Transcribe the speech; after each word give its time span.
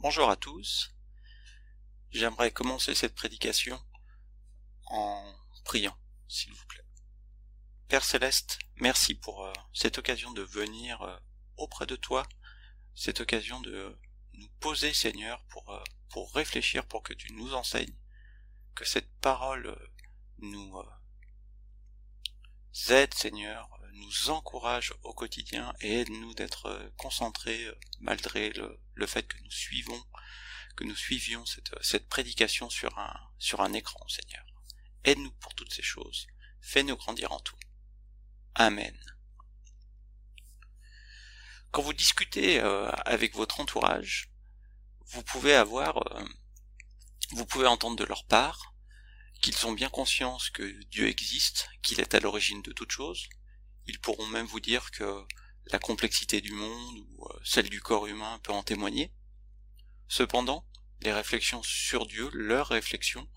Bonjour 0.00 0.30
à 0.30 0.36
tous. 0.36 0.94
J'aimerais 2.12 2.52
commencer 2.52 2.94
cette 2.94 3.16
prédication 3.16 3.82
en 4.86 5.34
priant, 5.64 5.98
s'il 6.28 6.52
vous 6.52 6.66
plaît. 6.66 6.86
Père 7.88 8.04
céleste, 8.04 8.60
merci 8.76 9.16
pour 9.16 9.44
euh, 9.44 9.52
cette 9.72 9.98
occasion 9.98 10.30
de 10.30 10.42
venir 10.42 11.02
euh, 11.02 11.18
auprès 11.56 11.84
de 11.84 11.96
toi, 11.96 12.28
cette 12.94 13.20
occasion 13.20 13.60
de 13.60 13.98
nous 14.34 14.48
poser, 14.60 14.94
Seigneur, 14.94 15.44
pour, 15.46 15.68
euh, 15.74 15.82
pour 16.10 16.32
réfléchir, 16.32 16.86
pour 16.86 17.02
que 17.02 17.12
tu 17.12 17.32
nous 17.32 17.54
enseignes, 17.54 17.98
que 18.76 18.84
cette 18.84 19.10
parole 19.18 19.76
nous 20.38 20.80
aide, 22.88 23.14
Seigneur, 23.14 23.77
nous 23.98 24.30
encourage 24.30 24.94
au 25.02 25.12
quotidien 25.12 25.72
et 25.80 26.00
aide-nous 26.00 26.34
d'être 26.34 26.66
euh, 26.66 26.90
concentrés 26.96 27.64
euh, 27.64 27.78
malgré 28.00 28.50
le, 28.50 29.06
fait 29.06 29.26
que 29.26 29.38
nous 29.38 29.50
suivons, 29.50 30.04
que 30.76 30.84
nous 30.84 30.96
suivions 30.96 31.44
cette, 31.46 31.74
cette 31.82 32.08
prédication 32.08 32.70
sur 32.70 32.98
un, 32.98 33.14
sur 33.38 33.60
un 33.60 33.72
écran, 33.72 34.06
Seigneur. 34.08 34.44
Aide-nous 35.04 35.32
pour 35.40 35.54
toutes 35.54 35.72
ces 35.72 35.82
choses. 35.82 36.26
Fais-nous 36.60 36.96
grandir 36.96 37.32
en 37.32 37.40
tout. 37.40 37.56
Amen. 38.54 38.96
Quand 41.70 41.82
vous 41.82 41.92
discutez 41.92 42.60
euh, 42.60 42.90
avec 43.04 43.34
votre 43.34 43.60
entourage, 43.60 44.30
vous 45.06 45.22
pouvez 45.22 45.54
avoir, 45.54 46.02
vous 47.30 47.46
pouvez 47.46 47.66
entendre 47.66 47.96
de 47.96 48.04
leur 48.04 48.26
part 48.26 48.74
qu'ils 49.40 49.66
ont 49.66 49.72
bien 49.72 49.88
conscience 49.88 50.50
que 50.50 50.62
Dieu 50.86 51.08
existe, 51.08 51.68
qu'il 51.82 52.00
est 52.00 52.14
à 52.14 52.20
l'origine 52.20 52.62
de 52.62 52.72
toutes 52.72 52.90
choses, 52.90 53.28
ils 53.88 53.98
pourront 53.98 54.26
même 54.26 54.46
vous 54.46 54.60
dire 54.60 54.90
que 54.90 55.24
la 55.66 55.78
complexité 55.78 56.40
du 56.40 56.52
monde 56.52 56.98
ou 56.98 57.26
euh, 57.26 57.40
celle 57.44 57.68
du 57.68 57.80
corps 57.80 58.06
humain 58.06 58.38
peut 58.42 58.52
en 58.52 58.62
témoigner. 58.62 59.12
Cependant, 60.08 60.66
les 61.00 61.12
réflexions 61.12 61.62
sur 61.62 62.06
Dieu, 62.06 62.30
leurs 62.32 62.68
réflexions, 62.68 63.28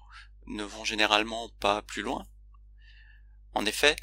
ne 0.47 0.63
vont 0.63 0.85
généralement 0.85 1.49
pas 1.59 1.81
plus 1.81 2.01
loin. 2.01 2.25
En 3.53 3.65
effet, 3.65 3.95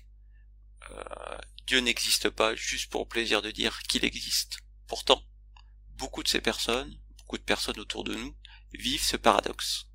euh, 0.90 1.38
Dieu 1.66 1.80
n'existe 1.80 2.30
pas 2.30 2.54
juste 2.54 2.90
pour 2.90 3.08
plaisir 3.08 3.42
de 3.42 3.50
dire 3.50 3.82
qu'il 3.82 4.04
existe. 4.04 4.58
Pourtant, 4.86 5.22
beaucoup 5.96 6.22
de 6.22 6.28
ces 6.28 6.40
personnes, 6.40 6.98
beaucoup 7.18 7.38
de 7.38 7.42
personnes 7.42 7.78
autour 7.78 8.04
de 8.04 8.14
nous, 8.14 8.36
vivent 8.72 9.04
ce 9.04 9.16
paradoxe. 9.16 9.88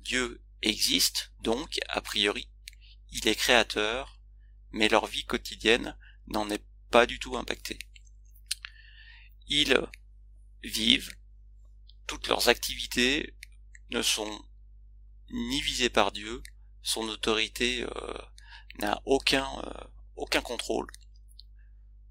Dieu 0.00 0.42
existe, 0.62 1.32
donc, 1.40 1.78
a 1.88 2.00
priori, 2.00 2.48
il 3.10 3.26
est 3.28 3.34
créateur, 3.34 4.19
mais 4.72 4.88
leur 4.88 5.06
vie 5.06 5.24
quotidienne 5.24 5.96
n'en 6.26 6.48
est 6.50 6.64
pas 6.90 7.06
du 7.06 7.18
tout 7.18 7.36
impactée. 7.36 7.78
Ils 9.48 9.80
vivent, 10.62 11.12
toutes 12.06 12.28
leurs 12.28 12.48
activités 12.48 13.34
ne 13.90 14.02
sont 14.02 14.44
ni 15.30 15.60
visées 15.60 15.90
par 15.90 16.12
Dieu, 16.12 16.42
son 16.82 17.08
autorité 17.08 17.82
euh, 17.82 18.18
n'a 18.78 19.00
aucun, 19.04 19.46
euh, 19.64 19.84
aucun 20.16 20.40
contrôle. 20.40 20.86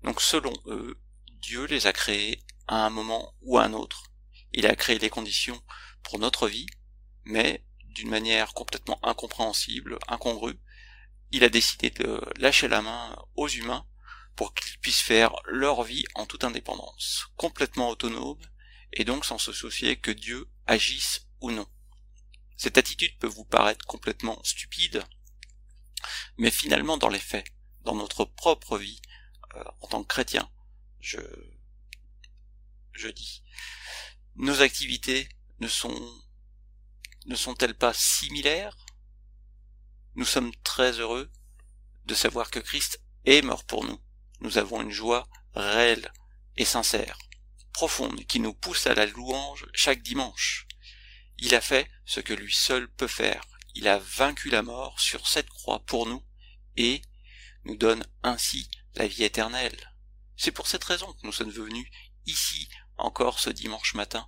Donc 0.04 0.22
selon 0.22 0.54
eux, 0.68 1.00
Dieu 1.42 1.66
les 1.66 1.88
a 1.88 1.94
créés 1.94 2.44
à 2.68 2.86
un 2.86 2.90
moment 2.90 3.34
ou 3.42 3.58
à 3.58 3.64
un 3.64 3.74
autre. 3.74 4.12
Il 4.52 4.68
a 4.68 4.76
créé 4.76 5.00
les 5.00 5.10
conditions 5.10 5.62
pour 6.04 6.20
notre 6.20 6.48
vie, 6.48 6.68
mais 7.26 7.66
d'une 7.84 8.10
manière 8.10 8.54
complètement 8.54 9.00
incompréhensible, 9.04 10.00
incongrue, 10.08 10.60
il 11.32 11.44
a 11.44 11.50
décidé 11.50 11.90
de 11.92 12.22
lâcher 12.38 12.68
la 12.68 12.82
main 12.82 13.16
aux 13.36 13.48
humains 13.48 13.86
pour 14.36 14.54
qu'ils 14.54 14.80
puissent 14.80 15.02
faire 15.02 15.36
leur 15.46 15.84
vie 15.84 16.06
en 16.16 16.26
toute 16.26 16.44
indépendance, 16.44 17.28
complètement 17.36 17.90
autonome, 17.90 18.40
et 18.94 19.04
donc 19.04 19.26
sans 19.26 19.38
se 19.38 19.52
soucier 19.52 19.98
que 19.98 20.12
Dieu 20.12 20.50
agisse 20.66 21.28
ou 21.42 21.52
non. 21.52 21.68
Cette 22.58 22.78
attitude 22.78 23.18
peut 23.20 23.28
vous 23.28 23.46
paraître 23.46 23.86
complètement 23.86 24.42
stupide, 24.44 25.04
mais 26.38 26.52
finalement 26.52 26.98
dans 26.98 27.10
les 27.10 27.20
faits, 27.20 27.46
dans 27.82 27.96
notre 27.96 28.26
propre 28.26 28.78
vie, 28.78 29.02
euh, 29.56 29.64
en 29.82 29.88
tant 29.88 30.04
que 30.04 30.08
chrétien, 30.08 30.50
je, 31.00 31.20
je 32.92 33.08
dis, 33.08 33.44
nos 34.36 34.62
activités 34.62 35.30
ne 35.60 35.68
sont, 35.68 36.22
ne 37.26 37.36
sont-elles 37.36 37.78
pas 37.78 37.94
similaires? 37.94 38.78
Nous 40.20 40.26
sommes 40.26 40.54
très 40.66 41.00
heureux 41.00 41.32
de 42.04 42.14
savoir 42.14 42.52
que 42.52 42.60
Christ 42.60 43.02
est 43.24 43.42
mort 43.42 43.64
pour 43.64 43.86
nous. 43.86 43.98
Nous 44.42 44.58
avons 44.58 44.82
une 44.82 44.92
joie 44.92 45.30
réelle 45.54 46.12
et 46.58 46.66
sincère, 46.66 47.18
profonde, 47.72 48.26
qui 48.26 48.42
nous 48.42 48.54
pousse 48.54 48.86
à 48.86 48.94
la 48.94 49.06
louange 49.06 49.66
chaque 49.74 50.02
dimanche. 50.02 50.68
Il 51.38 51.56
a 51.56 51.62
fait 51.62 51.90
ce 52.04 52.20
que 52.20 52.34
lui 52.34 52.54
seul 52.54 52.92
peut 52.92 53.08
faire. 53.08 53.48
Il 53.76 53.88
a 53.88 53.98
vaincu 53.98 54.50
la 54.50 54.62
mort 54.62 55.00
sur 55.00 55.26
cette 55.26 55.50
croix 55.50 55.80
pour 55.86 56.06
nous 56.06 56.22
et 56.76 57.02
nous 57.64 57.78
donne 57.78 58.06
ainsi 58.22 58.70
la 58.96 59.08
vie 59.08 59.24
éternelle. 59.24 59.94
C'est 60.36 60.52
pour 60.52 60.68
cette 60.68 60.84
raison 60.84 61.14
que 61.14 61.26
nous 61.26 61.32
sommes 61.32 61.50
venus 61.50 61.90
ici 62.26 62.68
encore 62.98 63.40
ce 63.40 63.52
dimanche 63.52 63.94
matin 63.94 64.28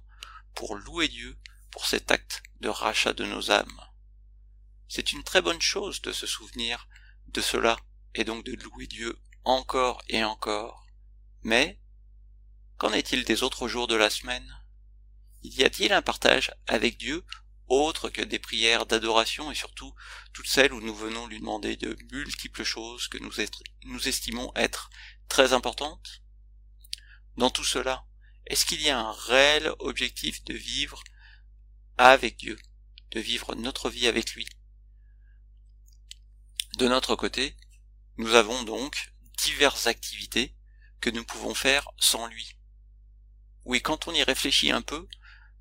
pour 0.56 0.78
louer 0.78 1.10
Dieu 1.10 1.38
pour 1.70 1.86
cet 1.86 2.12
acte 2.12 2.44
de 2.62 2.70
rachat 2.70 3.12
de 3.12 3.26
nos 3.26 3.52
âmes. 3.52 3.91
C'est 4.94 5.14
une 5.14 5.24
très 5.24 5.42
bonne 5.42 5.62
chose 5.62 6.02
de 6.02 6.12
se 6.12 6.28
souvenir 6.28 6.90
de 7.28 7.40
cela 7.40 7.78
et 8.14 8.26
donc 8.26 8.44
de 8.44 8.62
louer 8.62 8.88
Dieu 8.88 9.18
encore 9.46 10.04
et 10.10 10.22
encore. 10.22 10.86
Mais, 11.44 11.80
qu'en 12.78 12.92
est-il 12.92 13.24
des 13.24 13.42
autres 13.42 13.70
jours 13.70 13.88
de 13.88 13.96
la 13.96 14.10
semaine? 14.10 14.54
Y 15.44 15.64
a-t-il 15.64 15.94
un 15.94 16.02
partage 16.02 16.52
avec 16.68 16.98
Dieu 16.98 17.24
autre 17.68 18.10
que 18.10 18.22
des 18.22 18.38
prières 18.38 18.86
d'adoration 18.86 19.50
et 19.50 19.56
surtout 19.56 19.96
toutes 20.34 20.50
celles 20.50 20.74
où 20.74 20.82
nous 20.82 20.94
venons 20.94 21.26
lui 21.26 21.40
demander 21.40 21.78
de 21.78 21.96
multiples 22.12 22.66
choses 22.66 23.08
que 23.08 23.18
nous, 23.18 23.32
nous 23.86 24.10
estimons 24.10 24.52
être 24.58 24.90
très 25.30 25.54
importantes? 25.54 26.22
Dans 27.38 27.50
tout 27.50 27.64
cela, 27.64 28.04
est-ce 28.46 28.66
qu'il 28.66 28.82
y 28.82 28.90
a 28.90 29.00
un 29.00 29.14
réel 29.14 29.72
objectif 29.80 30.44
de 30.44 30.54
vivre 30.54 31.02
avec 31.98 32.36
Dieu, 32.36 32.60
de 33.12 33.22
vivre 33.22 33.56
notre 33.56 33.90
vie 33.90 34.08
avec 34.08 34.34
lui? 34.34 34.46
De 36.78 36.88
notre 36.88 37.16
côté, 37.16 37.56
nous 38.18 38.36
avons 38.36 38.64
donc 38.64 39.14
diverses 39.38 39.88
activités 39.88 40.56
que 41.00 41.10
nous 41.10 41.24
pouvons 41.24 41.54
faire 41.54 41.90
sans 41.98 42.28
lui. 42.28 42.56
Oui, 43.66 43.82
quand 43.82 44.08
on 44.08 44.14
y 44.14 44.24
réfléchit 44.24 44.72
un 44.72 44.82
peu, 44.82 45.08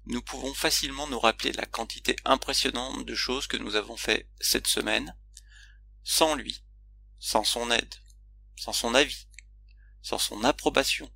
nous 0.06 0.22
pouvons 0.22 0.54
facilement 0.54 1.06
nous 1.06 1.18
rappeler 1.18 1.52
la 1.52 1.66
quantité 1.66 2.16
impressionnante 2.24 3.04
de 3.04 3.14
choses 3.14 3.46
que 3.46 3.56
nous 3.56 3.76
avons 3.76 3.96
fait 3.96 4.28
cette 4.40 4.66
semaine, 4.66 5.16
sans 6.04 6.34
lui, 6.34 6.62
sans 7.18 7.44
son 7.44 7.70
aide, 7.70 7.94
sans 8.56 8.72
son 8.72 8.94
avis, 8.94 9.26
sans 10.02 10.18
son 10.18 10.44
approbation. 10.44 11.10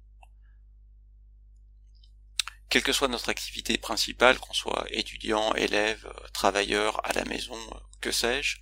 Quelle 2.69 2.82
que 2.82 2.93
soit 2.93 3.09
notre 3.09 3.28
activité 3.28 3.78
principale, 3.78 4.38
qu'on 4.38 4.53
soit 4.53 4.87
étudiant, 4.91 5.55
élève, 5.55 6.12
travailleur, 6.32 7.05
à 7.06 7.12
la 7.12 7.25
maison, 7.25 7.59
que 8.00 8.11
sais-je, 8.11 8.59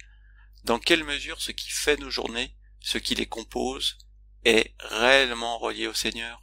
dans 0.65 0.78
quelle 0.78 1.05
mesure 1.05 1.41
ce 1.41 1.50
qui 1.50 1.71
fait 1.71 1.97
nos 1.97 2.11
journées, 2.11 2.56
ce 2.81 2.99
qui 2.99 3.15
les 3.15 3.27
compose, 3.27 3.99
est 4.45 4.75
réellement 4.78 5.59
relié 5.59 5.87
au 5.87 5.95
Seigneur? 5.95 6.41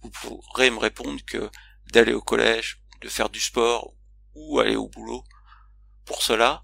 Vous 0.00 0.10
pourrez 0.10 0.70
me 0.70 0.78
répondre 0.78 1.20
que 1.24 1.50
d'aller 1.92 2.12
au 2.12 2.22
collège, 2.22 2.82
de 3.00 3.08
faire 3.08 3.30
du 3.30 3.40
sport 3.40 3.94
ou 4.34 4.60
aller 4.60 4.76
au 4.76 4.88
boulot, 4.88 5.24
pour 6.04 6.22
cela, 6.22 6.62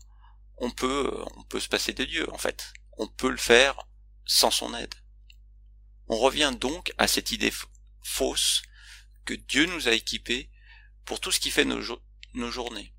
on 0.56 0.70
peut, 0.70 1.12
on 1.36 1.42
peut 1.44 1.60
se 1.60 1.68
passer 1.68 1.92
de 1.92 2.04
Dieu, 2.04 2.32
en 2.32 2.38
fait. 2.38 2.72
On 2.96 3.08
peut 3.08 3.30
le 3.30 3.36
faire 3.36 3.86
sans 4.24 4.50
son 4.50 4.74
aide. 4.74 4.94
On 6.08 6.18
revient 6.18 6.54
donc 6.58 6.92
à 6.98 7.08
cette 7.08 7.32
idée 7.32 7.52
fausse 8.02 8.62
que 9.24 9.34
Dieu 9.34 9.66
nous 9.66 9.88
a 9.88 9.92
équipés 9.92 10.50
pour 11.04 11.20
tout 11.20 11.32
ce 11.32 11.40
qui 11.40 11.50
fait 11.50 11.64
nos, 11.64 11.80
nos 12.34 12.50
journées. 12.50 12.94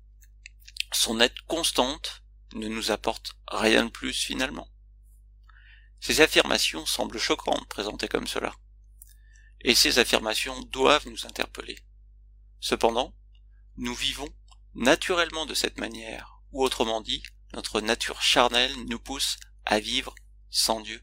Son 0.92 1.20
aide 1.20 1.38
constante 1.46 2.22
ne 2.56 2.68
nous 2.68 2.90
apporte 2.90 3.36
rien 3.48 3.84
de 3.84 3.90
plus 3.90 4.12
finalement. 4.12 4.68
Ces 6.00 6.20
affirmations 6.20 6.86
semblent 6.86 7.18
choquantes 7.18 7.68
présentées 7.68 8.08
comme 8.08 8.26
cela. 8.26 8.54
Et 9.60 9.74
ces 9.74 9.98
affirmations 9.98 10.60
doivent 10.62 11.08
nous 11.08 11.26
interpeller. 11.26 11.78
Cependant, 12.60 13.14
nous 13.76 13.94
vivons 13.94 14.28
naturellement 14.74 15.46
de 15.46 15.54
cette 15.54 15.78
manière, 15.78 16.40
ou 16.52 16.64
autrement 16.64 17.00
dit, 17.00 17.22
notre 17.54 17.80
nature 17.80 18.22
charnelle 18.22 18.74
nous 18.88 18.98
pousse 18.98 19.38
à 19.64 19.80
vivre 19.80 20.14
sans 20.50 20.80
Dieu. 20.80 21.02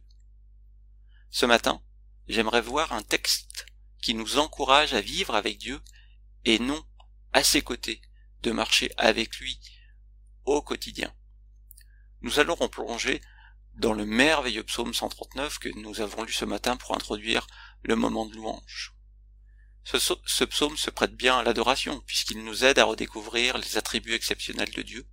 Ce 1.32 1.46
matin, 1.46 1.84
j'aimerais 2.28 2.62
voir 2.62 2.94
un 2.94 3.02
texte 3.02 3.66
qui 4.02 4.14
nous 4.14 4.38
encourage 4.38 4.94
à 4.94 5.02
vivre 5.02 5.36
avec 5.36 5.58
Dieu 5.58 5.82
et 6.46 6.60
non 6.60 6.84
à 7.32 7.44
ses 7.44 7.62
côtés, 7.62 8.02
de 8.42 8.52
marcher 8.52 8.92
avec 8.98 9.38
lui 9.38 9.60
au 10.46 10.62
quotidien 10.62 11.14
nous 12.24 12.40
allons 12.40 12.56
replonger 12.56 13.22
dans 13.76 13.94
le 13.94 14.06
merveilleux 14.06 14.64
psaume 14.64 14.94
139 14.94 15.60
que 15.60 15.70
nous 15.80 16.02
avons 16.02 16.24
lu 16.24 16.32
ce 16.32 16.46
matin 16.46 16.78
pour 16.78 16.96
introduire 16.96 17.48
le 17.84 17.96
moment 17.96 18.26
de 18.26 18.36
louange. 18.36 18.94
Ce, 19.84 20.44
psaume 20.46 20.78
se 20.78 20.90
prête 20.90 21.16
bien 21.16 21.38
à 21.38 21.44
l'adoration, 21.44 22.00
puisqu'il 22.08 22.44
nous 22.44 22.64
aide 22.64 22.80
à 22.80 22.86
redécouvrir 22.86 23.58
les 23.58 23.78
attributs 23.78 24.14
exceptionnels 24.14 24.72
de 24.72 24.82
Dieu, 24.82 25.08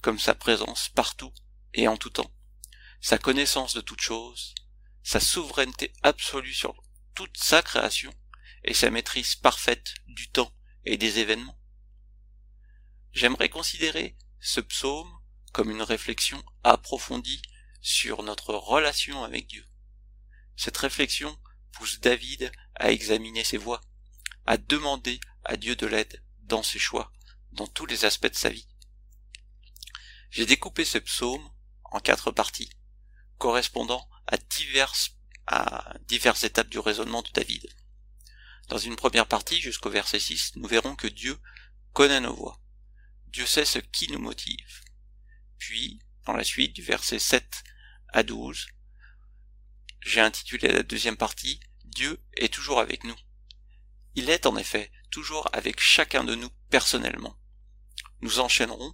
comme 0.00 0.20
sa 0.20 0.34
présence 0.34 0.88
partout 0.88 1.32
et 1.74 1.88
en 1.88 1.96
tout 1.96 2.10
temps, 2.10 2.32
sa 3.00 3.18
connaissance 3.18 3.74
de 3.74 3.80
toutes 3.80 4.00
choses, 4.00 4.54
sa 5.02 5.18
souveraineté 5.18 5.92
absolue 6.02 6.54
sur 6.54 6.80
toute 7.14 7.36
sa 7.36 7.62
création, 7.62 8.14
et 8.64 8.74
sa 8.74 8.90
maîtrise 8.90 9.34
parfaite 9.34 9.94
du 10.06 10.30
temps 10.30 10.52
et 10.84 10.96
des 10.96 11.18
événements. 11.18 11.58
J'aimerais 13.12 13.48
considérer 13.48 14.16
ce 14.40 14.60
psaume 14.60 15.10
comme 15.52 15.70
une 15.70 15.82
réflexion 15.82 16.42
approfondie 16.64 17.42
sur 17.80 18.22
notre 18.22 18.54
relation 18.54 19.24
avec 19.24 19.46
Dieu. 19.46 19.66
Cette 20.56 20.76
réflexion 20.76 21.38
pousse 21.72 22.00
David 22.00 22.52
à 22.74 22.90
examiner 22.90 23.44
ses 23.44 23.58
voies, 23.58 23.80
à 24.46 24.56
demander 24.56 25.20
à 25.44 25.56
Dieu 25.56 25.76
de 25.76 25.86
l'aide 25.86 26.22
dans 26.40 26.62
ses 26.62 26.78
choix, 26.78 27.12
dans 27.52 27.66
tous 27.66 27.86
les 27.86 28.04
aspects 28.04 28.30
de 28.30 28.36
sa 28.36 28.50
vie. 28.50 28.68
J'ai 30.30 30.46
découpé 30.46 30.84
ce 30.84 30.98
psaume 30.98 31.50
en 31.84 32.00
quatre 32.00 32.30
parties, 32.30 32.70
correspondant 33.38 34.08
à 34.26 34.36
diverses, 34.36 35.16
à 35.46 35.94
diverses 36.06 36.44
étapes 36.44 36.68
du 36.68 36.78
raisonnement 36.78 37.22
de 37.22 37.30
David. 37.32 37.68
Dans 38.68 38.78
une 38.78 38.96
première 38.96 39.26
partie, 39.26 39.60
jusqu'au 39.60 39.90
verset 39.90 40.20
6, 40.20 40.56
nous 40.56 40.68
verrons 40.68 40.96
que 40.96 41.08
Dieu 41.08 41.38
connaît 41.92 42.20
nos 42.20 42.34
voies. 42.34 42.60
Dieu 43.26 43.44
sait 43.44 43.64
ce 43.64 43.78
qui 43.78 44.10
nous 44.10 44.18
motive. 44.18 44.80
Puis, 45.64 46.00
dans 46.26 46.32
la 46.32 46.42
suite, 46.42 46.74
du 46.74 46.82
verset 46.82 47.20
7 47.20 47.62
à 48.08 48.24
12, 48.24 48.66
j'ai 50.00 50.20
intitulé 50.20 50.66
la 50.66 50.82
deuxième 50.82 51.16
partie 51.16 51.60
Dieu 51.84 52.20
est 52.36 52.52
toujours 52.52 52.80
avec 52.80 53.04
nous. 53.04 53.14
Il 54.16 54.28
est 54.28 54.46
en 54.46 54.56
effet 54.56 54.90
toujours 55.12 55.48
avec 55.52 55.78
chacun 55.78 56.24
de 56.24 56.34
nous 56.34 56.50
personnellement. 56.68 57.38
Nous 58.22 58.40
enchaînerons 58.40 58.92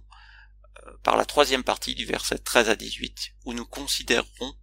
euh, 0.85 0.97
par 1.01 1.17
la 1.17 1.25
troisième 1.25 1.63
partie 1.63 1.95
du 1.95 2.05
verset 2.05 2.37
13 2.37 2.69
à 2.69 2.75
18, 2.75 3.33
où 3.45 3.53
nous 3.53 3.65
considérerons 3.65 4.55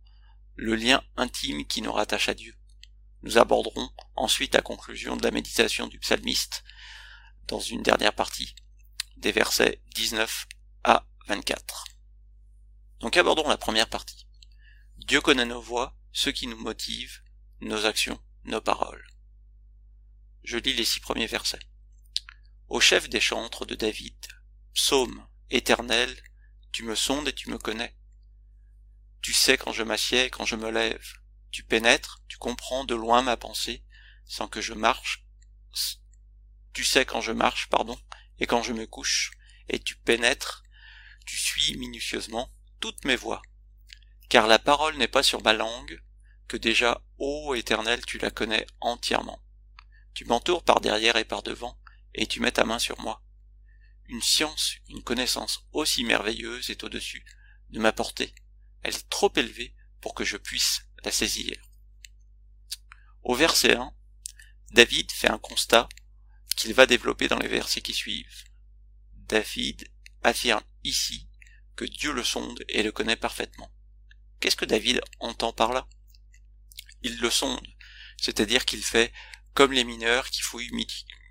le 0.55 0.77
lien 0.77 1.03
intime 1.17 1.67
qui 1.67 1.83
nous 1.83 1.93
rattache 1.93 2.29
à 2.29 2.35
Dieu. 2.35 2.57
Nous 3.23 3.37
aborderons 3.37 3.91
ensuite 4.15 4.55
la 4.55 4.63
conclusion 4.63 5.17
de 5.17 5.25
la 5.25 5.33
méditation 5.33 5.89
du 5.89 5.99
psalmiste 5.99 6.63
dans 7.49 7.59
une 7.59 7.83
dernière 7.83 8.15
partie, 8.15 8.55
des 9.17 9.33
versets 9.33 9.83
19 9.97 10.47
à 10.85 11.05
24. 11.27 11.96
Donc 13.01 13.17
abordons 13.17 13.49
la 13.49 13.59
première 13.59 13.89
partie. 13.89 14.27
Dieu 14.97 15.21
connaît 15.21 15.45
nos 15.45 15.61
voies, 15.61 15.95
ce 16.13 16.31
qui 16.31 16.47
nous 16.47 16.57
motive, 16.57 17.23
nos 17.61 17.85
actions, 17.85 18.21
nos 18.45 18.61
paroles. 18.61 19.07
Je 20.45 20.57
lis 20.57 20.73
les 20.73 20.85
six 20.85 21.01
premiers 21.01 21.27
versets. 21.27 21.61
Au 22.69 22.81
chef 22.81 23.09
des 23.09 23.21
chantres 23.21 23.67
de 23.67 23.75
David, 23.75 24.17
psaume 24.75 25.27
éternel, 25.51 26.17
tu 26.73 26.85
me 26.85 26.95
sondes 26.95 27.29
et 27.29 27.35
tu 27.35 27.51
me 27.51 27.59
connais. 27.59 27.95
Tu 29.21 29.33
sais 29.33 29.59
quand 29.59 29.73
je 29.73 29.83
m'assieds 29.83 30.25
et 30.25 30.31
quand 30.31 30.45
je 30.45 30.57
me 30.57 30.71
lève. 30.71 31.07
Tu 31.51 31.63
pénètres, 31.63 32.23
tu 32.29 32.39
comprends 32.39 32.85
de 32.85 32.95
loin 32.95 33.23
ma 33.23 33.37
pensée, 33.37 33.85
sans 34.25 34.49
que 34.49 34.61
je 34.61 34.73
marche. 34.73 35.25
Tu 36.73 36.85
sais 36.85 37.05
quand 37.05 37.21
je 37.21 37.33
marche, 37.33 37.69
pardon, 37.69 37.99
et 38.39 38.47
quand 38.47 38.63
je 38.63 38.73
me 38.73 38.87
couche, 38.87 39.31
et 39.69 39.79
tu 39.79 39.97
pénètres, 39.97 40.63
tu 41.25 41.37
suis 41.37 41.77
minutieusement 41.77 42.53
toutes 42.81 43.05
mes 43.05 43.17
voies. 43.17 43.43
Car 44.29 44.47
la 44.47 44.59
parole 44.59 44.97
n'est 44.97 45.09
pas 45.09 45.23
sur 45.23 45.43
ma 45.43 45.53
langue, 45.53 46.03
que 46.49 46.57
déjà, 46.57 47.03
ô 47.19 47.55
éternel, 47.55 48.05
tu 48.05 48.19
la 48.19 48.31
connais 48.31 48.67
entièrement. 48.81 49.43
Tu 50.15 50.25
m'entoures 50.25 50.65
par 50.65 50.81
derrière 50.81 51.17
et 51.17 51.25
par 51.25 51.43
devant, 51.43 51.79
et 52.15 52.27
tu 52.27 52.41
mets 52.41 52.53
ta 52.53 52.65
main 52.65 52.79
sur 52.79 53.01
moi. 53.01 53.23
Une 54.07 54.23
science, 54.23 54.77
une 54.89 55.03
connaissance 55.03 55.67
aussi 55.73 56.05
merveilleuse 56.05 56.71
est 56.71 56.85
au-dessus 56.85 57.25
de 57.71 57.81
ma 57.81 57.93
portée. 57.93 58.35
Elle 58.83 58.95
est 58.95 59.09
trop 59.11 59.33
élevée 59.35 59.75
pour 60.01 60.15
que 60.15 60.25
je 60.25 60.37
puisse 60.37 60.83
la 61.05 61.11
saisir. 61.11 61.57
Au 63.23 63.35
verset 63.35 63.75
1, 63.75 63.93
David 64.71 65.11
fait 65.11 65.31
un 65.31 65.39
constat 65.39 65.89
qu'il 66.57 66.73
va 66.75 66.87
développer 66.87 67.29
dans 67.29 67.39
les 67.39 67.49
versets 67.49 67.83
qui 67.83 67.93
suivent. 67.93 68.45
David 69.15 69.91
affirme 70.23 70.63
ici 70.85 71.29
que 71.77 71.85
Dieu 71.85 72.13
le 72.13 72.25
sonde 72.25 72.65
et 72.69 72.83
le 72.83 72.91
connaît 72.91 73.17
parfaitement. 73.17 73.71
Qu'est-ce 74.41 74.57
que 74.57 74.65
David 74.65 75.01
entend 75.21 75.53
par 75.53 75.73
là? 75.73 75.87
Il 77.03 77.19
le 77.19 77.31
sonde, 77.31 77.67
c'est-à-dire 78.17 78.65
qu'il 78.65 78.83
fait 78.83 79.13
comme 79.55 79.73
les 79.73 79.85
mineurs 79.85 80.31
qui 80.31 80.43
fouillent 80.43 80.73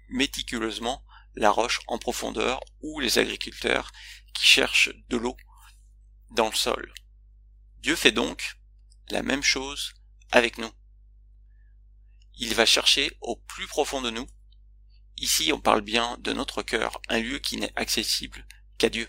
méticuleusement 0.10 1.04
la 1.36 1.52
roche 1.52 1.82
en 1.88 1.98
profondeur 1.98 2.62
ou 2.82 3.00
les 3.00 3.18
agriculteurs 3.18 3.92
qui 4.34 4.46
cherchent 4.46 4.94
de 5.10 5.18
l'eau 5.18 5.36
dans 6.32 6.50
le 6.50 6.56
sol. 6.56 6.94
Dieu 7.80 7.96
fait 7.96 8.12
donc 8.12 8.58
la 9.10 9.22
même 9.22 9.44
chose 9.44 9.94
avec 10.32 10.58
nous. 10.58 10.72
Il 12.38 12.54
va 12.54 12.66
chercher 12.66 13.16
au 13.22 13.36
plus 13.36 13.68
profond 13.68 14.02
de 14.02 14.10
nous. 14.10 14.28
Ici, 15.18 15.54
on 15.54 15.62
parle 15.62 15.82
bien 15.82 16.18
de 16.20 16.34
notre 16.34 16.64
cœur, 16.64 17.00
un 17.08 17.20
lieu 17.20 17.40
qui 17.40 17.58
n'est 17.58 17.72
accessible 17.78 18.46
qu'à 18.78 18.90
Dieu. 18.90 19.08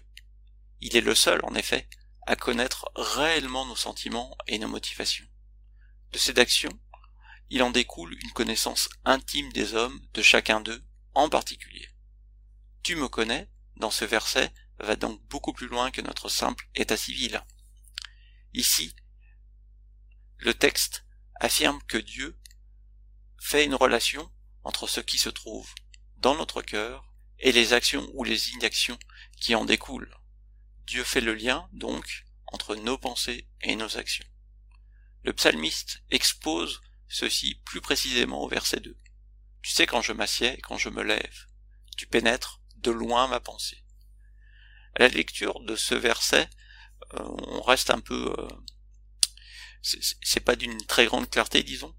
Il 0.88 0.96
est 0.96 1.00
le 1.00 1.16
seul, 1.16 1.40
en 1.42 1.56
effet, 1.56 1.88
à 2.28 2.36
connaître 2.36 2.92
réellement 2.94 3.66
nos 3.66 3.74
sentiments 3.74 4.38
et 4.46 4.56
nos 4.60 4.68
motivations. 4.68 5.26
De 6.12 6.18
cette 6.18 6.38
action, 6.38 6.70
il 7.50 7.64
en 7.64 7.72
découle 7.72 8.16
une 8.22 8.30
connaissance 8.30 8.88
intime 9.04 9.52
des 9.52 9.74
hommes, 9.74 10.00
de 10.14 10.22
chacun 10.22 10.60
d'eux 10.60 10.84
en 11.14 11.28
particulier. 11.28 11.88
Tu 12.84 12.94
me 12.94 13.08
connais, 13.08 13.50
dans 13.74 13.90
ce 13.90 14.04
verset, 14.04 14.54
va 14.78 14.94
donc 14.94 15.20
beaucoup 15.24 15.52
plus 15.52 15.66
loin 15.66 15.90
que 15.90 16.02
notre 16.02 16.28
simple 16.28 16.68
état 16.76 16.96
civil. 16.96 17.42
Ici, 18.54 18.94
le 20.36 20.54
texte 20.54 21.04
affirme 21.40 21.82
que 21.88 21.98
Dieu 21.98 22.38
fait 23.40 23.64
une 23.64 23.74
relation 23.74 24.30
entre 24.62 24.86
ce 24.86 25.00
qui 25.00 25.18
se 25.18 25.30
trouve 25.30 25.68
dans 26.18 26.36
notre 26.36 26.62
cœur 26.62 27.12
et 27.40 27.50
les 27.50 27.72
actions 27.72 28.08
ou 28.14 28.22
les 28.22 28.50
inactions 28.50 29.00
qui 29.40 29.56
en 29.56 29.64
découlent. 29.64 30.16
Dieu 30.86 31.04
fait 31.04 31.20
le 31.20 31.34
lien, 31.34 31.68
donc, 31.72 32.24
entre 32.46 32.76
nos 32.76 32.98
pensées 32.98 33.48
et 33.62 33.76
nos 33.76 33.96
actions. 33.96 34.26
Le 35.22 35.32
psalmiste 35.32 36.02
expose 36.10 36.80
ceci 37.08 37.60
plus 37.64 37.80
précisément 37.80 38.42
au 38.42 38.48
verset 38.48 38.80
2. 38.80 38.96
Tu 39.62 39.70
sais 39.72 39.86
quand 39.86 40.02
je 40.02 40.12
m'assieds 40.12 40.58
et 40.58 40.60
quand 40.60 40.78
je 40.78 40.88
me 40.88 41.02
lève. 41.02 41.46
Tu 41.96 42.06
pénètres 42.06 42.60
de 42.76 42.90
loin 42.90 43.26
ma 43.26 43.40
pensée. 43.40 43.82
À 44.94 45.00
la 45.00 45.08
lecture 45.08 45.60
de 45.60 45.74
ce 45.74 45.94
verset, 45.94 46.48
euh, 47.14 47.24
on 47.24 47.62
reste 47.62 47.90
un 47.90 48.00
peu 48.00 48.34
euh, 48.38 48.48
c'est 50.22 50.40
pas 50.40 50.56
d'une 50.56 50.84
très 50.86 51.06
grande 51.06 51.30
clarté, 51.30 51.62
disons. 51.62 51.94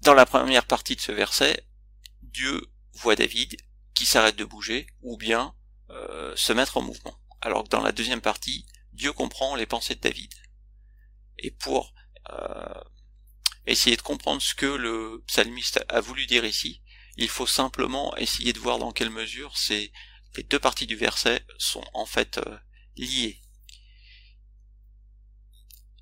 Dans 0.00 0.14
la 0.14 0.26
première 0.26 0.66
partie 0.66 0.96
de 0.96 1.00
ce 1.00 1.12
verset, 1.12 1.66
Dieu 2.22 2.60
voit 2.94 3.16
David 3.16 3.56
qui 3.94 4.04
s'arrête 4.04 4.36
de 4.36 4.44
bouger 4.44 4.86
ou 5.02 5.16
bien 5.16 5.54
euh, 5.90 6.34
se 6.36 6.52
mettre 6.52 6.76
en 6.76 6.82
mouvement. 6.82 7.18
Alors 7.40 7.64
que 7.64 7.68
dans 7.68 7.82
la 7.82 7.92
deuxième 7.92 8.20
partie, 8.20 8.66
Dieu 8.92 9.12
comprend 9.12 9.54
les 9.54 9.66
pensées 9.66 9.94
de 9.94 10.00
David. 10.00 10.32
Et 11.38 11.50
pour 11.50 11.92
euh, 12.30 12.80
essayer 13.66 13.96
de 13.96 14.02
comprendre 14.02 14.40
ce 14.40 14.54
que 14.54 14.66
le 14.66 15.22
psalmiste 15.26 15.84
a 15.88 16.00
voulu 16.00 16.26
dire 16.26 16.44
ici, 16.44 16.82
il 17.16 17.28
faut 17.28 17.46
simplement 17.46 18.16
essayer 18.16 18.52
de 18.52 18.58
voir 18.58 18.78
dans 18.78 18.92
quelle 18.92 19.10
mesure 19.10 19.56
ces 19.56 19.92
les 20.36 20.42
deux 20.42 20.58
parties 20.58 20.86
du 20.86 20.96
verset 20.96 21.44
sont 21.58 21.84
en 21.92 22.06
fait 22.06 22.38
euh, 22.38 22.58
liées. 22.96 23.40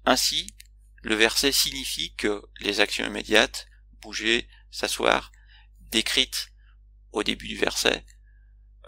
Ainsi, 0.05 0.55
le 1.03 1.15
verset 1.15 1.53
signifie 1.53 2.15
que 2.15 2.43
les 2.61 2.81
actions 2.81 3.07
immédiates, 3.07 3.67
bouger, 4.01 4.49
s'asseoir, 4.71 5.33
décrites 5.81 6.51
au 7.12 7.23
début 7.23 7.47
du 7.47 7.57
verset, 7.57 8.07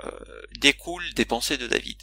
euh, 0.02 0.42
découlent 0.58 1.14
des 1.14 1.24
pensées 1.24 1.58
de 1.58 1.66
David. 1.66 2.02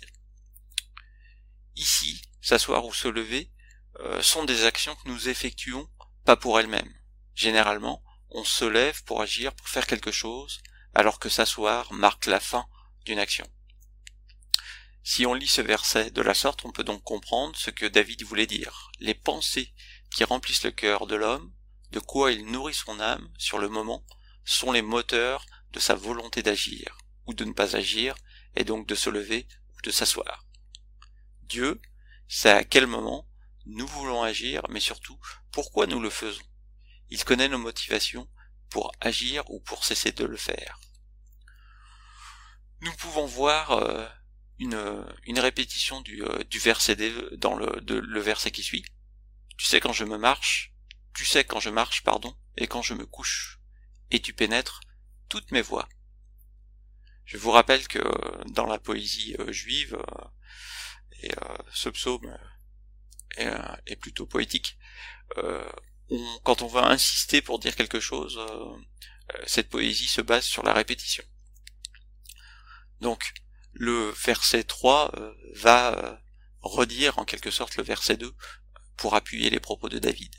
Ici, 1.76 2.22
s'asseoir 2.42 2.86
ou 2.86 2.94
se 2.94 3.08
lever 3.08 3.52
euh, 4.00 4.22
sont 4.22 4.46
des 4.46 4.66
actions 4.66 4.96
que 4.96 5.10
nous 5.10 5.30
effectuons 5.30 5.90
pas 6.24 6.38
pour 6.38 6.60
elles-mêmes. 6.60 6.94
Généralement, 7.36 8.04
on 8.30 8.44
se 8.44 8.66
lève 8.66 9.04
pour 9.04 9.22
agir, 9.22 9.54
pour 9.54 9.68
faire 9.68 9.88
quelque 9.88 10.12
chose, 10.12 10.62
alors 10.94 11.20
que 11.20 11.30
s'asseoir 11.30 11.92
marque 11.94 12.26
la 12.26 12.40
fin 12.40 12.66
d'une 13.06 13.20
action. 13.20 13.48
Si 15.04 15.26
on 15.26 15.34
lit 15.34 15.48
ce 15.48 15.62
verset 15.62 16.12
de 16.12 16.22
la 16.22 16.34
sorte, 16.34 16.64
on 16.64 16.72
peut 16.72 16.84
donc 16.84 17.04
comprendre 17.04 17.56
ce 17.58 17.72
que 17.72 17.86
David 17.86 18.24
voulait 18.24 18.48
dire. 18.48 18.92
Les 19.00 19.16
pensées 19.16 19.74
qui 20.12 20.24
remplissent 20.24 20.64
le 20.64 20.72
cœur 20.72 21.08
de 21.08 21.16
l'homme, 21.16 21.52
de 21.92 22.00
quoi 22.00 22.32
il 22.32 22.46
nourrit 22.46 22.74
son 22.74 23.00
âme 23.00 23.28
sur 23.38 23.58
le 23.58 23.68
moment, 23.68 24.06
sont 24.46 24.72
les 24.72 24.82
moteurs 24.82 25.46
de 25.72 25.80
sa 25.80 25.96
volonté 25.96 26.44
d'agir, 26.44 26.98
ou 27.26 27.34
de 27.34 27.46
ne 27.46 27.54
pas 27.54 27.76
agir, 27.76 28.16
et 28.56 28.64
donc 28.64 28.88
de 28.88 28.96
se 28.96 29.10
lever 29.10 29.48
ou 29.76 29.82
de 29.82 29.92
s'asseoir. 29.92 30.46
Dieu 31.44 31.82
sait 32.28 32.50
à 32.50 32.64
quel 32.64 32.88
moment 32.88 33.28
nous 33.66 33.88
voulons 33.88 34.24
agir, 34.24 34.62
mais 34.70 34.80
surtout 34.80 35.20
pourquoi 35.52 35.88
nous 35.88 36.00
le 36.00 36.10
faisons? 36.10 36.44
il 37.12 37.24
connaît 37.26 37.50
nos 37.50 37.60
motivations 37.60 38.28
pour 38.70 38.92
agir 39.02 39.44
ou 39.52 39.60
pour 39.60 39.84
cesser 39.84 40.14
de 40.14 40.26
le 40.26 40.38
faire. 40.38 40.80
Nous 42.80 42.94
pouvons 42.94 43.26
voir 43.26 43.72
euh, 43.72 44.08
une, 44.58 45.40
répétition 45.40 46.02
du, 46.02 46.24
euh, 46.24 46.44
verset 46.54 46.96
verset 46.96 48.52
qui 48.52 48.64
suit. 48.64 48.86
Tu 49.58 49.66
sais 49.66 49.82
quand 49.82 49.94
je 49.94 50.06
me 50.06 50.18
marche, 50.18 50.74
tu 51.14 51.26
sais 51.26 51.44
quand 51.44 51.60
je 51.60 51.70
marche, 51.70 52.02
pardon, 52.04 52.36
et 52.58 52.66
quand 52.66 52.82
je 52.82 52.94
me 52.94 53.06
couche, 53.06 53.60
et 54.10 54.22
tu 54.22 54.34
pénètres 54.34 54.80
toutes 55.28 55.52
mes 55.52 55.62
voies. 55.62 55.88
Je 57.32 57.38
vous 57.38 57.52
rappelle 57.52 57.88
que 57.88 58.02
dans 58.52 58.66
la 58.66 58.78
poésie 58.78 59.38
euh, 59.40 59.54
juive, 59.54 59.98
et 61.24 61.32
ce 61.72 61.88
psaume 61.88 62.36
est, 63.38 63.96
plutôt 63.96 64.26
poétique, 64.26 64.78
quand 66.44 66.62
on 66.64 66.68
va 66.68 66.88
insister 66.88 67.42
pour 67.42 67.60
dire 67.60 67.76
quelque 67.76 68.00
chose, 68.00 68.40
cette 69.46 69.70
poésie 69.70 70.08
se 70.08 70.20
base 70.22 70.46
sur 70.46 70.64
la 70.64 70.74
répétition. 70.74 71.24
Donc, 73.02 73.34
le 73.74 74.10
verset 74.12 74.64
3 74.64 75.12
euh, 75.16 75.34
va 75.56 75.98
euh, 75.98 76.16
redire 76.62 77.18
en 77.20 77.26
quelque 77.26 77.52
sorte 77.52 77.78
le 77.78 77.84
verset 77.84 78.18
2 78.18 78.34
pour 78.98 79.16
appuyer 79.16 79.50
les 79.50 79.60
propos 79.60 79.90
de 79.90 80.00
David. 80.00 80.34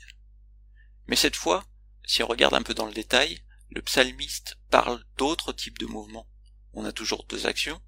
Mais 1.07 1.15
cette 1.15 1.35
fois, 1.35 1.65
si 2.05 2.23
on 2.23 2.27
regarde 2.27 2.53
un 2.53 2.61
peu 2.61 2.73
dans 2.73 2.85
le 2.85 2.93
détail, 2.93 3.43
le 3.69 3.81
psalmiste 3.81 4.57
parle 4.69 5.03
d'autres 5.17 5.51
types 5.51 5.79
de 5.79 5.85
mouvements. 5.85 6.29
On 6.73 6.85
a 6.85 6.91
toujours 6.91 7.25
deux 7.25 7.45
actions, 7.45 7.81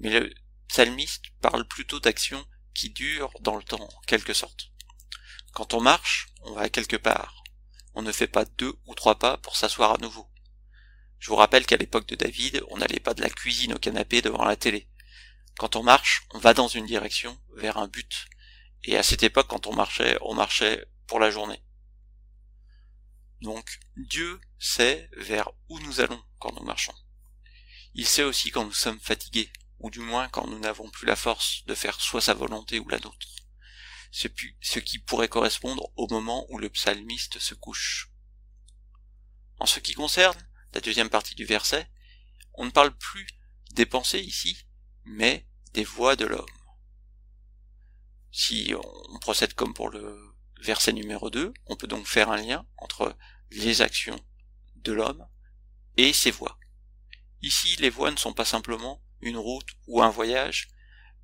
mais 0.00 0.10
le 0.10 0.32
psalmiste 0.68 1.24
parle 1.40 1.66
plutôt 1.66 2.00
d'actions 2.00 2.44
qui 2.74 2.90
durent 2.90 3.32
dans 3.40 3.56
le 3.56 3.62
temps, 3.62 3.82
en 3.82 4.00
quelque 4.06 4.34
sorte. 4.34 4.70
Quand 5.52 5.74
on 5.74 5.80
marche, 5.80 6.28
on 6.42 6.52
va 6.52 6.68
quelque 6.68 6.96
part. 6.96 7.42
On 7.94 8.02
ne 8.02 8.12
fait 8.12 8.28
pas 8.28 8.44
deux 8.44 8.74
ou 8.86 8.94
trois 8.94 9.18
pas 9.18 9.38
pour 9.38 9.56
s'asseoir 9.56 9.94
à 9.94 9.98
nouveau. 9.98 10.30
Je 11.18 11.30
vous 11.30 11.36
rappelle 11.36 11.66
qu'à 11.66 11.76
l'époque 11.76 12.06
de 12.06 12.14
David, 12.14 12.62
on 12.68 12.78
n'allait 12.78 13.00
pas 13.00 13.14
de 13.14 13.22
la 13.22 13.30
cuisine 13.30 13.74
au 13.74 13.78
canapé 13.78 14.22
devant 14.22 14.44
la 14.44 14.56
télé. 14.56 14.88
Quand 15.58 15.74
on 15.74 15.82
marche, 15.82 16.22
on 16.30 16.38
va 16.38 16.54
dans 16.54 16.68
une 16.68 16.86
direction, 16.86 17.36
vers 17.56 17.78
un 17.78 17.88
but. 17.88 18.26
Et 18.84 18.96
à 18.96 19.02
cette 19.02 19.24
époque, 19.24 19.48
quand 19.48 19.66
on 19.66 19.74
marchait, 19.74 20.16
on 20.20 20.34
marchait 20.34 20.86
pour 21.08 21.18
la 21.18 21.30
journée. 21.30 21.60
Donc, 23.40 23.80
Dieu 23.96 24.40
sait 24.58 25.10
vers 25.16 25.50
où 25.68 25.80
nous 25.80 26.00
allons 26.00 26.22
quand 26.38 26.52
nous 26.54 26.64
marchons. 26.64 26.94
Il 27.94 28.06
sait 28.06 28.22
aussi 28.22 28.50
quand 28.50 28.64
nous 28.64 28.72
sommes 28.72 29.00
fatigués, 29.00 29.50
ou 29.78 29.90
du 29.90 30.00
moins 30.00 30.28
quand 30.28 30.46
nous 30.46 30.58
n'avons 30.58 30.88
plus 30.90 31.06
la 31.06 31.16
force 31.16 31.64
de 31.66 31.74
faire 31.74 32.00
soit 32.00 32.20
sa 32.20 32.34
volonté 32.34 32.78
ou 32.78 32.88
la 32.88 32.98
nôtre. 32.98 33.28
Ce 34.10 34.78
qui 34.78 34.98
pourrait 34.98 35.28
correspondre 35.28 35.90
au 35.96 36.08
moment 36.08 36.46
où 36.50 36.58
le 36.58 36.70
psalmiste 36.70 37.38
se 37.38 37.54
couche. 37.54 38.10
En 39.58 39.66
ce 39.66 39.80
qui 39.80 39.94
concerne 39.94 40.38
la 40.72 40.80
deuxième 40.80 41.10
partie 41.10 41.34
du 41.34 41.44
verset, 41.44 41.90
on 42.54 42.64
ne 42.64 42.70
parle 42.70 42.96
plus 42.96 43.26
des 43.72 43.86
pensées 43.86 44.20
ici, 44.20 44.66
mais 45.04 45.46
des 45.72 45.84
voix 45.84 46.16
de 46.16 46.26
l'homme. 46.26 46.46
Si 48.30 48.72
on 48.74 49.18
procède 49.18 49.54
comme 49.54 49.74
pour 49.74 49.90
le 49.90 50.34
verset 50.60 50.92
numéro 50.92 51.30
2, 51.30 51.52
on 51.66 51.76
peut 51.76 51.86
donc 51.86 52.06
faire 52.06 52.30
un 52.30 52.36
lien 52.36 52.66
entre 52.78 53.16
les 53.50 53.80
actions 53.82 54.18
de 54.76 54.92
l'homme 54.92 55.26
et 55.96 56.12
ses 56.12 56.30
voix. 56.30 56.57
Ici, 57.42 57.76
les 57.76 57.90
voies 57.90 58.10
ne 58.10 58.16
sont 58.16 58.32
pas 58.32 58.44
simplement 58.44 59.02
une 59.20 59.36
route 59.36 59.68
ou 59.86 60.02
un 60.02 60.10
voyage, 60.10 60.68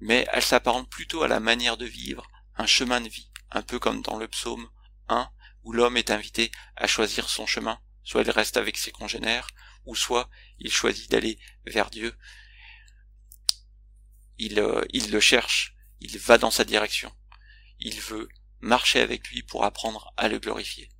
mais 0.00 0.26
elles 0.32 0.42
s'apparentent 0.42 0.90
plutôt 0.90 1.22
à 1.22 1.28
la 1.28 1.40
manière 1.40 1.76
de 1.76 1.86
vivre, 1.86 2.28
un 2.56 2.66
chemin 2.66 3.00
de 3.00 3.08
vie, 3.08 3.30
un 3.50 3.62
peu 3.62 3.78
comme 3.78 4.02
dans 4.02 4.16
le 4.16 4.28
psaume 4.28 4.68
1, 5.08 5.28
où 5.62 5.72
l'homme 5.72 5.96
est 5.96 6.10
invité 6.10 6.50
à 6.76 6.86
choisir 6.86 7.28
son 7.28 7.46
chemin, 7.46 7.80
Soit 8.04 8.22
il 8.22 8.30
reste 8.30 8.58
avec 8.58 8.76
ses 8.76 8.92
congénères, 8.92 9.48
ou 9.86 9.96
soit 9.96 10.28
il 10.58 10.70
choisit 10.70 11.10
d'aller 11.10 11.38
vers 11.64 11.90
Dieu. 11.90 12.16
Euh, 14.40 14.84
il 14.92 15.10
le 15.10 15.20
cherche, 15.20 15.74
il 16.00 16.18
va 16.18 16.36
dans 16.36 16.50
sa 16.50 16.64
direction. 16.64 17.10
Il 17.80 17.98
veut 18.00 18.28
marcher 18.60 19.00
avec 19.00 19.28
lui 19.28 19.42
pour 19.42 19.64
apprendre 19.64 20.12
à 20.16 20.28
le 20.28 20.38
glorifier. 20.38 20.90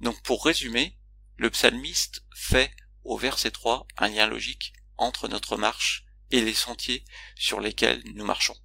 Donc 0.00 0.22
pour 0.22 0.44
résumer, 0.46 0.98
le 1.36 1.50
psalmiste 1.50 2.24
fait 2.34 2.74
au 3.04 3.16
verset 3.16 3.50
3 3.50 3.86
un 3.98 4.08
lien 4.08 4.26
logique 4.26 4.72
entre 4.96 5.28
notre 5.28 5.56
marche 5.56 6.04
et 6.30 6.42
les 6.42 6.54
sentiers 6.54 7.04
sur 7.36 7.60
lesquels 7.60 8.02
nous 8.14 8.24
marchons. 8.24 8.56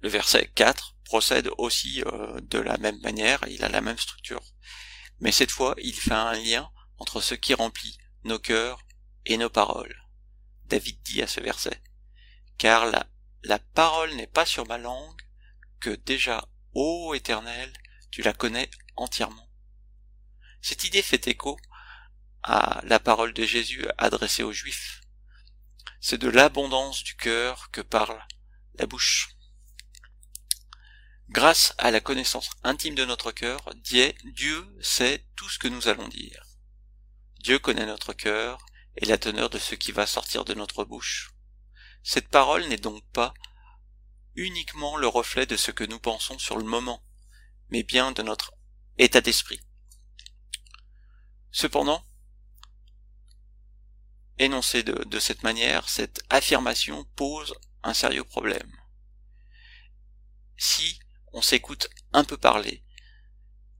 Le 0.00 0.08
verset 0.08 0.50
4 0.54 0.96
procède 1.04 1.50
aussi 1.58 2.02
euh, 2.06 2.40
de 2.40 2.58
la 2.58 2.76
même 2.78 3.00
manière, 3.00 3.40
il 3.48 3.64
a 3.64 3.68
la 3.68 3.80
même 3.80 3.98
structure. 3.98 4.42
Mais 5.18 5.32
cette 5.32 5.50
fois, 5.50 5.74
il 5.82 5.94
fait 5.94 6.12
un 6.12 6.32
lien 6.32 6.70
entre 6.98 7.20
ce 7.20 7.34
qui 7.34 7.54
remplit 7.54 7.98
nos 8.24 8.38
cœurs 8.38 8.80
et 9.26 9.36
nos 9.36 9.50
paroles. 9.50 9.94
David 10.66 11.02
dit 11.02 11.22
à 11.22 11.26
ce 11.26 11.40
verset, 11.40 11.82
Car 12.58 12.86
la, 12.86 13.06
la 13.42 13.58
parole 13.58 14.14
n'est 14.14 14.26
pas 14.26 14.46
sur 14.46 14.66
ma 14.66 14.78
langue, 14.78 15.20
que 15.80 15.90
déjà, 15.90 16.48
ô 16.74 17.14
Éternel, 17.14 17.72
tu 18.10 18.22
la 18.22 18.32
connais 18.32 18.70
entièrement. 18.96 19.48
Cette 20.62 20.84
idée 20.84 21.02
fait 21.02 21.26
écho 21.26 21.58
à 22.42 22.80
la 22.84 22.98
parole 22.98 23.32
de 23.32 23.44
Jésus 23.44 23.86
adressée 23.98 24.42
aux 24.42 24.52
Juifs. 24.52 25.00
C'est 26.00 26.18
de 26.18 26.28
l'abondance 26.28 27.04
du 27.04 27.14
cœur 27.16 27.70
que 27.70 27.80
parle 27.80 28.22
la 28.74 28.86
bouche. 28.86 29.36
Grâce 31.28 31.74
à 31.78 31.90
la 31.90 32.00
connaissance 32.00 32.50
intime 32.64 32.94
de 32.94 33.04
notre 33.04 33.30
cœur, 33.30 33.60
Dieu 33.76 34.66
sait 34.80 35.26
tout 35.36 35.48
ce 35.48 35.58
que 35.58 35.68
nous 35.68 35.88
allons 35.88 36.08
dire. 36.08 36.42
Dieu 37.38 37.58
connaît 37.58 37.86
notre 37.86 38.12
cœur 38.12 38.64
et 38.96 39.06
la 39.06 39.18
teneur 39.18 39.48
de 39.48 39.58
ce 39.58 39.74
qui 39.74 39.92
va 39.92 40.06
sortir 40.06 40.44
de 40.44 40.54
notre 40.54 40.84
bouche. 40.84 41.30
Cette 42.02 42.28
parole 42.28 42.66
n'est 42.66 42.76
donc 42.76 43.04
pas 43.12 43.34
uniquement 44.34 44.96
le 44.96 45.06
reflet 45.06 45.46
de 45.46 45.56
ce 45.56 45.70
que 45.70 45.84
nous 45.84 46.00
pensons 46.00 46.38
sur 46.38 46.56
le 46.56 46.64
moment, 46.64 47.04
mais 47.68 47.82
bien 47.82 48.12
de 48.12 48.22
notre 48.22 48.52
état 48.98 49.20
d'esprit. 49.20 49.60
Cependant, 51.52 52.04
énoncée 54.40 54.82
de, 54.82 55.04
de 55.04 55.18
cette 55.20 55.42
manière, 55.42 55.88
cette 55.88 56.22
affirmation 56.30 57.04
pose 57.16 57.54
un 57.82 57.94
sérieux 57.94 58.24
problème. 58.24 58.70
Si 60.56 60.98
on 61.32 61.42
s'écoute 61.42 61.88
un 62.12 62.24
peu 62.24 62.36
parler. 62.36 62.84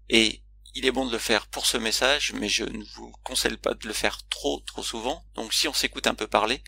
Et 0.08 0.42
il 0.74 0.86
est 0.86 0.92
bon 0.92 1.06
de 1.06 1.12
le 1.12 1.18
faire 1.18 1.46
pour 1.48 1.66
ce 1.66 1.76
message, 1.76 2.32
mais 2.34 2.48
je 2.48 2.64
ne 2.64 2.84
vous 2.94 3.12
conseille 3.24 3.56
pas 3.56 3.74
de 3.74 3.86
le 3.86 3.92
faire 3.92 4.26
trop 4.28 4.60
trop 4.60 4.82
souvent. 4.82 5.26
Donc 5.34 5.52
si 5.52 5.68
on 5.68 5.72
s'écoute 5.72 6.06
un 6.06 6.14
peu 6.14 6.26
parler, 6.26 6.62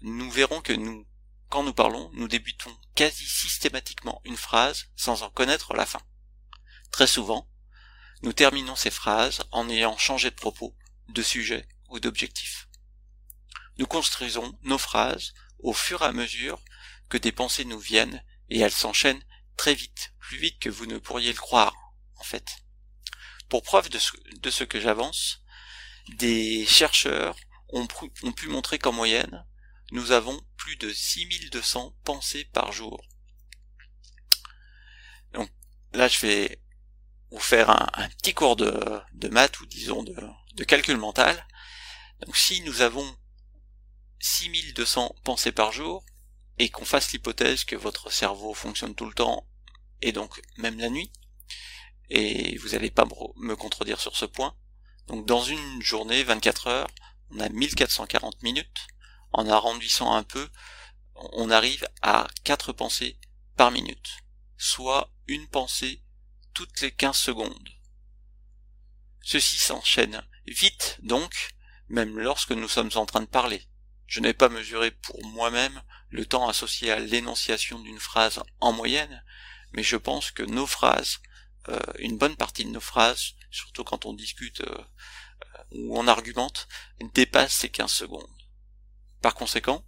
nous 0.00 0.30
verrons 0.30 0.60
que 0.60 0.72
nous, 0.72 1.06
quand 1.48 1.62
nous 1.62 1.74
parlons, 1.74 2.10
nous 2.14 2.28
débutons 2.28 2.74
quasi 2.94 3.26
systématiquement 3.26 4.20
une 4.24 4.36
phrase 4.36 4.86
sans 4.96 5.22
en 5.22 5.30
connaître 5.30 5.74
la 5.74 5.86
fin. 5.86 6.00
Très 6.90 7.06
souvent, 7.06 7.48
nous 8.22 8.32
terminons 8.32 8.76
ces 8.76 8.90
phrases 8.90 9.42
en 9.52 9.68
ayant 9.68 9.98
changé 9.98 10.30
de 10.30 10.34
propos, 10.36 10.74
de 11.08 11.22
sujet 11.22 11.68
ou 11.90 12.00
d'objectif. 12.00 12.65
Nous 13.78 13.86
construisons 13.86 14.58
nos 14.62 14.78
phrases 14.78 15.34
au 15.58 15.72
fur 15.72 16.02
et 16.02 16.06
à 16.06 16.12
mesure 16.12 16.62
que 17.08 17.18
des 17.18 17.32
pensées 17.32 17.64
nous 17.64 17.78
viennent 17.78 18.22
et 18.48 18.60
elles 18.60 18.72
s'enchaînent 18.72 19.24
très 19.56 19.74
vite, 19.74 20.14
plus 20.18 20.38
vite 20.38 20.58
que 20.58 20.68
vous 20.68 20.86
ne 20.86 20.98
pourriez 20.98 21.32
le 21.32 21.38
croire, 21.38 21.74
en 22.16 22.24
fait. 22.24 22.58
Pour 23.48 23.62
preuve 23.62 23.88
de 23.90 23.98
ce, 23.98 24.64
que 24.64 24.80
j'avance, 24.80 25.42
des 26.16 26.66
chercheurs 26.66 27.36
ont, 27.68 27.86
pu 27.86 28.48
montrer 28.48 28.78
qu'en 28.78 28.92
moyenne, 28.92 29.46
nous 29.92 30.10
avons 30.12 30.40
plus 30.56 30.76
de 30.76 30.92
6200 30.92 31.96
pensées 32.04 32.44
par 32.52 32.72
jour. 32.72 33.00
Donc 35.32 35.50
là, 35.92 36.08
je 36.08 36.18
vais 36.20 36.62
vous 37.30 37.40
faire 37.40 37.70
un, 37.70 38.08
petit 38.20 38.34
cours 38.34 38.56
de, 38.56 39.28
maths 39.30 39.60
ou 39.60 39.66
disons 39.66 40.02
de 40.02 40.64
calcul 40.64 40.96
mental. 40.96 41.46
Donc 42.20 42.36
si 42.36 42.62
nous 42.62 42.80
avons 42.80 43.16
6200 44.18 45.14
pensées 45.24 45.52
par 45.52 45.72
jour, 45.72 46.04
et 46.58 46.70
qu'on 46.70 46.84
fasse 46.84 47.12
l'hypothèse 47.12 47.64
que 47.64 47.76
votre 47.76 48.10
cerveau 48.10 48.54
fonctionne 48.54 48.94
tout 48.94 49.06
le 49.06 49.14
temps, 49.14 49.46
et 50.02 50.12
donc 50.12 50.40
même 50.56 50.78
la 50.78 50.88
nuit, 50.88 51.12
et 52.08 52.56
vous 52.58 52.70
n'allez 52.70 52.90
pas 52.90 53.06
me 53.36 53.56
contredire 53.56 54.00
sur 54.00 54.16
ce 54.16 54.24
point, 54.24 54.56
donc 55.06 55.26
dans 55.26 55.42
une 55.42 55.82
journée, 55.82 56.22
24 56.22 56.66
heures, 56.68 56.90
on 57.30 57.40
a 57.40 57.48
1440 57.48 58.42
minutes, 58.42 58.86
en 59.32 59.48
arrondissant 59.48 60.12
un 60.14 60.22
peu, 60.22 60.48
on 61.14 61.50
arrive 61.50 61.86
à 62.02 62.26
4 62.44 62.72
pensées 62.72 63.18
par 63.56 63.70
minute, 63.70 64.18
soit 64.56 65.10
une 65.26 65.46
pensée 65.48 66.02
toutes 66.54 66.80
les 66.80 66.92
15 66.92 67.16
secondes. 67.16 67.68
Ceci 69.22 69.56
s'enchaîne 69.58 70.26
vite 70.46 70.98
donc, 71.02 71.54
même 71.88 72.18
lorsque 72.18 72.52
nous 72.52 72.68
sommes 72.68 72.90
en 72.94 73.06
train 73.06 73.20
de 73.20 73.26
parler. 73.26 73.66
Je 74.06 74.20
n'ai 74.20 74.34
pas 74.34 74.48
mesuré 74.48 74.90
pour 74.90 75.24
moi-même 75.26 75.82
le 76.10 76.24
temps 76.26 76.48
associé 76.48 76.90
à 76.90 76.98
l'énonciation 76.98 77.78
d'une 77.80 77.98
phrase 77.98 78.42
en 78.60 78.72
moyenne, 78.72 79.24
mais 79.72 79.82
je 79.82 79.96
pense 79.96 80.30
que 80.30 80.42
nos 80.42 80.66
phrases 80.66 81.20
euh, 81.68 81.80
une 81.98 82.16
bonne 82.16 82.36
partie 82.36 82.64
de 82.64 82.70
nos 82.70 82.80
phrases, 82.80 83.34
surtout 83.50 83.82
quand 83.82 84.06
on 84.06 84.12
discute 84.12 84.60
euh, 84.60 84.84
ou 85.72 85.98
on 85.98 86.06
argumente, 86.06 86.68
dépasse 87.12 87.54
ces 87.54 87.70
15 87.70 87.90
secondes. 87.90 88.30
Par 89.20 89.34
conséquent, 89.34 89.84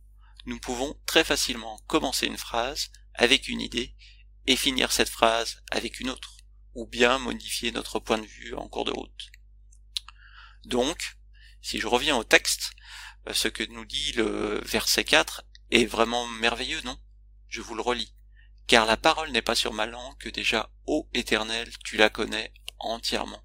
nous 0.46 0.58
pouvons 0.58 0.98
très 1.06 1.22
facilement 1.22 1.78
commencer 1.86 2.26
une 2.26 2.36
phrase 2.36 2.90
avec 3.14 3.48
une 3.48 3.60
idée 3.60 3.94
et 4.46 4.56
finir 4.56 4.90
cette 4.90 5.08
phrase 5.08 5.62
avec 5.70 6.00
une 6.00 6.10
autre, 6.10 6.38
ou 6.74 6.86
bien 6.86 7.18
modifier 7.18 7.70
notre 7.70 8.00
point 8.00 8.18
de 8.18 8.26
vue 8.26 8.54
en 8.54 8.68
cours 8.68 8.84
de 8.84 8.92
route. 8.92 9.30
Donc, 10.64 11.16
si 11.62 11.78
je 11.78 11.86
reviens 11.86 12.16
au 12.16 12.24
texte, 12.24 12.72
ce 13.32 13.48
que 13.48 13.64
nous 13.64 13.84
dit 13.84 14.12
le 14.12 14.60
verset 14.64 15.04
4 15.04 15.44
est 15.70 15.86
vraiment 15.86 16.26
merveilleux, 16.26 16.80
non? 16.82 16.98
Je 17.48 17.60
vous 17.60 17.74
le 17.74 17.82
relis. 17.82 18.14
Car 18.66 18.86
la 18.86 18.96
parole 18.96 19.30
n'est 19.30 19.42
pas 19.42 19.54
sur 19.54 19.72
ma 19.72 19.86
langue 19.86 20.16
que 20.18 20.28
déjà, 20.28 20.70
ô 20.86 21.08
éternel, 21.14 21.70
tu 21.84 21.96
la 21.96 22.10
connais 22.10 22.52
entièrement. 22.78 23.42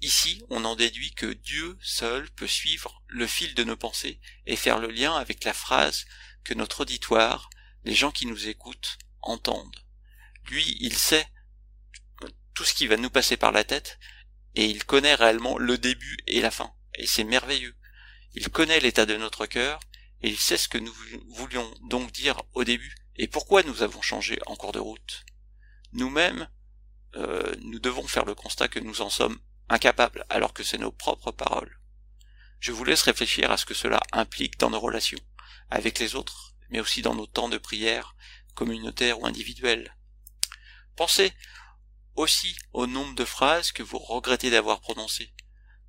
Ici, 0.00 0.44
on 0.50 0.64
en 0.64 0.76
déduit 0.76 1.14
que 1.14 1.32
Dieu 1.32 1.78
seul 1.80 2.30
peut 2.32 2.46
suivre 2.46 3.02
le 3.08 3.26
fil 3.26 3.54
de 3.54 3.64
nos 3.64 3.76
pensées 3.76 4.20
et 4.46 4.56
faire 4.56 4.78
le 4.78 4.88
lien 4.88 5.14
avec 5.16 5.44
la 5.44 5.54
phrase 5.54 6.04
que 6.44 6.52
notre 6.52 6.82
auditoire, 6.82 7.48
les 7.84 7.94
gens 7.94 8.10
qui 8.10 8.26
nous 8.26 8.48
écoutent, 8.48 8.98
entendent. 9.22 9.84
Lui, 10.50 10.76
il 10.80 10.96
sait 10.96 11.26
tout 12.52 12.64
ce 12.64 12.74
qui 12.74 12.86
va 12.86 12.98
nous 12.98 13.08
passer 13.08 13.36
par 13.36 13.50
la 13.50 13.64
tête 13.64 13.98
et 14.54 14.66
il 14.66 14.84
connaît 14.84 15.14
réellement 15.14 15.56
le 15.56 15.78
début 15.78 16.18
et 16.26 16.40
la 16.40 16.50
fin. 16.50 16.73
Et 16.96 17.06
c'est 17.06 17.24
merveilleux. 17.24 17.74
Il 18.34 18.48
connaît 18.50 18.80
l'état 18.80 19.06
de 19.06 19.16
notre 19.16 19.46
cœur, 19.46 19.80
et 20.22 20.28
il 20.28 20.38
sait 20.38 20.56
ce 20.56 20.68
que 20.68 20.78
nous 20.78 20.94
voulions 21.28 21.72
donc 21.82 22.12
dire 22.12 22.42
au 22.52 22.64
début, 22.64 22.94
et 23.16 23.28
pourquoi 23.28 23.62
nous 23.62 23.82
avons 23.82 24.02
changé 24.02 24.38
en 24.46 24.56
cours 24.56 24.72
de 24.72 24.78
route. 24.78 25.24
Nous-mêmes, 25.92 26.48
euh, 27.16 27.54
nous 27.60 27.78
devons 27.78 28.06
faire 28.06 28.24
le 28.24 28.34
constat 28.34 28.68
que 28.68 28.80
nous 28.80 29.00
en 29.02 29.10
sommes 29.10 29.38
incapables, 29.68 30.26
alors 30.28 30.52
que 30.52 30.64
c'est 30.64 30.78
nos 30.78 30.90
propres 30.90 31.30
paroles. 31.30 31.78
Je 32.58 32.72
vous 32.72 32.84
laisse 32.84 33.02
réfléchir 33.02 33.50
à 33.50 33.56
ce 33.56 33.66
que 33.66 33.74
cela 33.74 34.00
implique 34.12 34.58
dans 34.58 34.70
nos 34.70 34.80
relations, 34.80 35.20
avec 35.70 35.98
les 35.98 36.14
autres, 36.14 36.54
mais 36.70 36.80
aussi 36.80 37.02
dans 37.02 37.14
nos 37.14 37.26
temps 37.26 37.48
de 37.48 37.58
prière, 37.58 38.16
communautaires 38.54 39.20
ou 39.20 39.26
individuels. 39.26 39.96
Pensez 40.96 41.32
aussi 42.14 42.56
au 42.72 42.86
nombre 42.86 43.14
de 43.14 43.24
phrases 43.24 43.72
que 43.72 43.82
vous 43.82 43.98
regrettez 43.98 44.50
d'avoir 44.50 44.80
prononcées. 44.80 45.34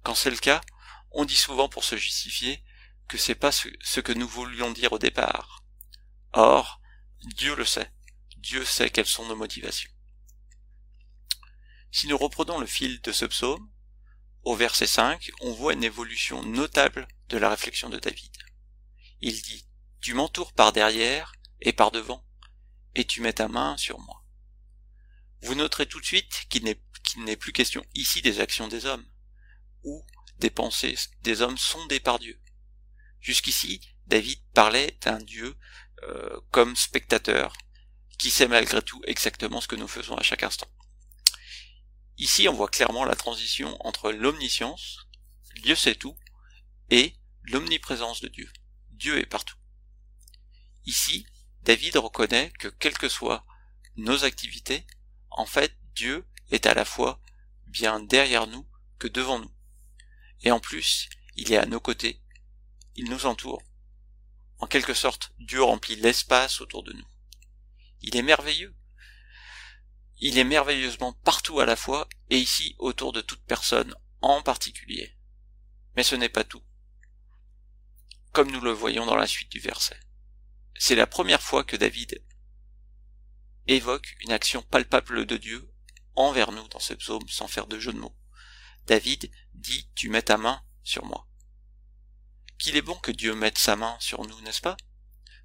Quand 0.03 0.15
c'est 0.15 0.31
le 0.31 0.37
cas, 0.37 0.61
on 1.15 1.25
dit 1.25 1.35
souvent 1.37 1.69
pour 1.69 1.83
se 1.83 1.95
justifier 1.95 2.63
que 3.07 3.17
c'est 3.17 3.35
pas 3.35 3.51
ce 3.51 3.99
que 4.01 4.11
nous 4.11 4.27
voulions 4.27 4.71
dire 4.71 4.91
au 4.91 4.99
départ. 4.99 5.63
Or, 6.33 6.81
Dieu 7.23 7.55
le 7.55 7.65
sait. 7.65 7.91
Dieu 8.37 8.65
sait 8.65 8.89
quelles 8.89 9.05
sont 9.05 9.25
nos 9.25 9.35
motivations. 9.35 9.91
Si 11.89 12.07
nous 12.07 12.17
reprenons 12.17 12.59
le 12.59 12.65
fil 12.65 13.01
de 13.01 13.13
ce 13.13 13.25
psaume, 13.25 13.71
au 14.43 14.55
verset 14.55 14.87
5, 14.87 15.31
on 15.39 15.53
voit 15.53 15.73
une 15.73 15.85
évolution 15.85 16.43
notable 16.43 17.07
de 17.29 17.37
la 17.37 17.49
réflexion 17.49 17.89
de 17.89 17.97
David. 17.97 18.33
Il 19.21 19.41
dit, 19.41 19.65
Tu 20.01 20.13
m'entoures 20.13 20.53
par 20.53 20.73
derrière 20.73 21.31
et 21.61 21.71
par 21.71 21.91
devant, 21.91 22.25
et 22.93 23.05
tu 23.05 23.21
mets 23.21 23.33
ta 23.33 23.47
main 23.47 23.77
sur 23.77 23.99
moi. 23.99 24.23
Vous 25.41 25.55
noterez 25.55 25.87
tout 25.87 26.01
de 26.01 26.05
suite 26.05 26.45
qu'il 26.49 26.63
n'est 26.65 27.35
plus 27.37 27.53
question 27.53 27.85
ici 27.93 28.21
des 28.21 28.41
actions 28.41 28.67
des 28.67 28.85
hommes, 28.85 29.05
ou 29.83 30.05
des 30.39 30.49
pensées 30.49 30.95
des 31.21 31.41
hommes 31.41 31.57
sondées 31.57 31.99
par 31.99 32.19
Dieu. 32.19 32.39
Jusqu'ici, 33.21 33.81
David 34.07 34.39
parlait 34.53 34.97
d'un 35.01 35.17
Dieu 35.19 35.55
euh, 36.03 36.39
comme 36.51 36.75
spectateur, 36.75 37.53
qui 38.17 38.29
sait 38.29 38.47
malgré 38.47 38.81
tout 38.81 39.01
exactement 39.07 39.61
ce 39.61 39.67
que 39.67 39.75
nous 39.75 39.87
faisons 39.87 40.15
à 40.15 40.23
chaque 40.23 40.43
instant. 40.43 40.67
Ici, 42.17 42.47
on 42.47 42.53
voit 42.53 42.69
clairement 42.69 43.03
la 43.03 43.15
transition 43.15 43.75
entre 43.85 44.11
l'omniscience, 44.11 45.07
Dieu 45.63 45.75
sait 45.75 45.95
tout, 45.95 46.17
et 46.89 47.15
l'omniprésence 47.43 48.21
de 48.21 48.27
Dieu. 48.27 48.51
Dieu 48.91 49.17
est 49.17 49.25
partout. 49.25 49.57
Ici, 50.85 51.25
David 51.63 51.97
reconnaît 51.97 52.53
que 52.59 52.67
quelles 52.67 52.97
que 52.97 53.09
soient 53.09 53.45
nos 53.95 54.23
activités, 54.23 54.85
en 55.29 55.45
fait, 55.45 55.75
Dieu 55.95 56.25
est 56.51 56.65
à 56.65 56.73
la 56.73 56.85
fois 56.85 57.21
bien 57.67 57.99
derrière 57.99 58.47
nous 58.47 58.67
que 58.99 59.07
devant 59.07 59.39
nous. 59.39 59.54
Et 60.41 60.51
en 60.51 60.59
plus, 60.59 61.09
il 61.35 61.51
est 61.51 61.57
à 61.57 61.65
nos 61.65 61.79
côtés, 61.79 62.21
il 62.95 63.09
nous 63.09 63.25
entoure. 63.25 63.63
En 64.59 64.67
quelque 64.67 64.93
sorte, 64.93 65.33
Dieu 65.39 65.61
remplit 65.61 65.95
l'espace 65.97 66.61
autour 66.61 66.83
de 66.83 66.93
nous. 66.93 67.07
Il 68.01 68.15
est 68.15 68.21
merveilleux. 68.21 68.75
Il 70.19 70.37
est 70.37 70.45
merveilleusement 70.45 71.13
partout 71.13 71.59
à 71.59 71.65
la 71.65 71.75
fois, 71.75 72.07
et 72.29 72.37
ici 72.37 72.75
autour 72.79 73.11
de 73.11 73.21
toute 73.21 73.43
personne 73.43 73.95
en 74.21 74.41
particulier. 74.41 75.17
Mais 75.95 76.03
ce 76.03 76.15
n'est 76.15 76.29
pas 76.29 76.43
tout. 76.43 76.63
Comme 78.31 78.51
nous 78.51 78.61
le 78.61 78.71
voyons 78.71 79.05
dans 79.05 79.15
la 79.15 79.27
suite 79.27 79.51
du 79.51 79.59
verset. 79.59 79.99
C'est 80.77 80.95
la 80.95 81.07
première 81.07 81.41
fois 81.41 81.63
que 81.63 81.75
David 81.75 82.23
évoque 83.67 84.15
une 84.21 84.31
action 84.31 84.61
palpable 84.61 85.25
de 85.25 85.37
Dieu 85.37 85.71
envers 86.15 86.51
nous 86.51 86.67
dans 86.69 86.79
ce 86.79 86.93
psaume 86.93 87.27
sans 87.27 87.47
faire 87.47 87.67
de 87.67 87.79
jeu 87.79 87.93
de 87.93 87.99
mots. 87.99 88.15
David 88.87 89.31
dit 89.55 89.89
Tu 89.95 90.09
mets 90.09 90.21
ta 90.21 90.37
main 90.37 90.63
sur 90.83 91.05
moi. 91.05 91.27
Qu'il 92.57 92.75
est 92.77 92.81
bon 92.81 92.95
que 92.95 93.11
Dieu 93.11 93.35
mette 93.35 93.57
sa 93.57 93.75
main 93.75 93.97
sur 93.99 94.25
nous, 94.25 94.39
n'est-ce 94.41 94.61
pas? 94.61 94.77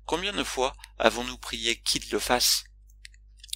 Combien 0.05 0.33
de 0.33 0.44
fois 0.44 0.77
avons-nous 0.99 1.38
prié 1.38 1.81
qu'il 1.81 2.09
le 2.11 2.18
fasse? 2.18 2.64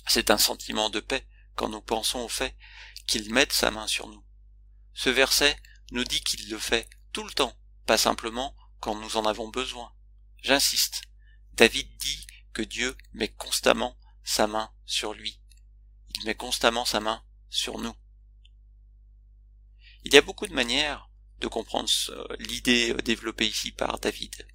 C'est 0.07 0.31
un 0.31 0.38
sentiment 0.38 0.90
de 0.90 1.01
paix 1.01 1.27
quand 1.55 1.69
nous 1.69 1.81
pensons 1.81 2.21
au 2.21 2.29
fait 2.29 2.57
qu'il 3.07 3.33
mette 3.33 3.53
sa 3.53 3.71
main 3.71 3.87
sur 3.87 4.09
nous. 4.09 4.25
Ce 4.93 5.11
verset 5.11 5.57
nous 5.90 6.05
dit 6.05 6.23
qu'il 6.23 6.49
le 6.49 6.59
fait 6.59 6.88
tout 7.12 7.25
le 7.25 7.33
temps, 7.33 7.57
pas 7.87 7.99
simplement 7.99 8.57
quand 8.81 8.95
nous 8.95 9.17
en 9.17 9.25
avons 9.25 9.49
besoin. 9.49 9.93
J'insiste. 10.43 11.03
David 11.55 11.88
dit 11.99 12.27
que 12.53 12.62
Dieu 12.62 12.97
met 13.12 13.29
constamment 13.29 13.97
sa 14.25 14.47
main 14.47 14.73
sur 14.85 15.14
lui. 15.14 15.40
Il 16.17 16.25
met 16.27 16.35
constamment 16.35 16.85
sa 16.85 17.01
main 17.01 17.25
sur 17.49 17.79
nous. 17.79 17.95
Il 20.05 20.12
y 20.12 20.19
a 20.19 20.23
beaucoup 20.23 20.47
de 20.47 20.53
manières 20.53 21.09
de 21.40 21.49
comprendre 21.49 21.90
l'idée 22.38 22.93
euh, 22.93 23.03
développée 23.03 23.47
ici 23.47 23.73
par 23.73 23.99
David. 23.99 24.47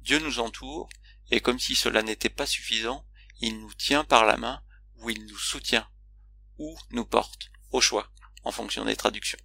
Dieu 0.00 0.18
nous 0.18 0.40
entoure, 0.40 0.88
et 1.30 1.40
comme 1.40 1.60
si 1.60 1.76
cela 1.76 2.02
n'était 2.02 2.28
pas 2.28 2.46
suffisant, 2.46 3.06
il 3.40 3.60
nous 3.60 3.72
tient 3.74 4.04
par 4.04 4.24
la 4.24 4.36
main, 4.36 4.62
ou 4.96 5.10
il 5.10 5.24
nous 5.26 5.38
soutient, 5.38 5.88
ou 6.58 6.76
nous 6.90 7.04
porte, 7.04 7.50
au 7.70 7.80
choix, 7.80 8.12
en 8.42 8.52
fonction 8.52 8.84
des 8.84 8.96
traductions. 8.96 9.38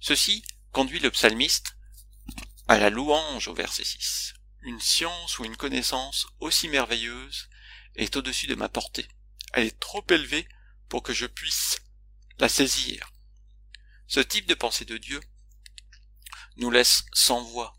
Ceci 0.00 0.44
conduit 0.72 0.98
le 0.98 1.10
psalmiste 1.10 1.76
à 2.68 2.78
la 2.78 2.90
louange 2.90 3.48
au 3.48 3.54
verset 3.54 3.84
6. 3.84 4.34
Une 4.62 4.80
science 4.80 5.38
ou 5.38 5.44
une 5.44 5.56
connaissance 5.56 6.26
aussi 6.40 6.68
merveilleuse 6.68 7.48
est 7.96 8.16
au-dessus 8.16 8.46
de 8.46 8.54
ma 8.54 8.68
portée. 8.68 9.08
Elle 9.52 9.66
est 9.66 9.78
trop 9.78 10.04
élevée 10.08 10.48
pour 10.88 11.02
que 11.02 11.12
je 11.12 11.26
puisse 11.26 11.78
la 12.38 12.48
saisir. 12.48 13.11
Ce 14.12 14.20
type 14.20 14.46
de 14.46 14.52
pensée 14.52 14.84
de 14.84 14.98
Dieu 14.98 15.18
nous 16.56 16.70
laisse 16.70 17.04
sans 17.14 17.42
voix. 17.44 17.78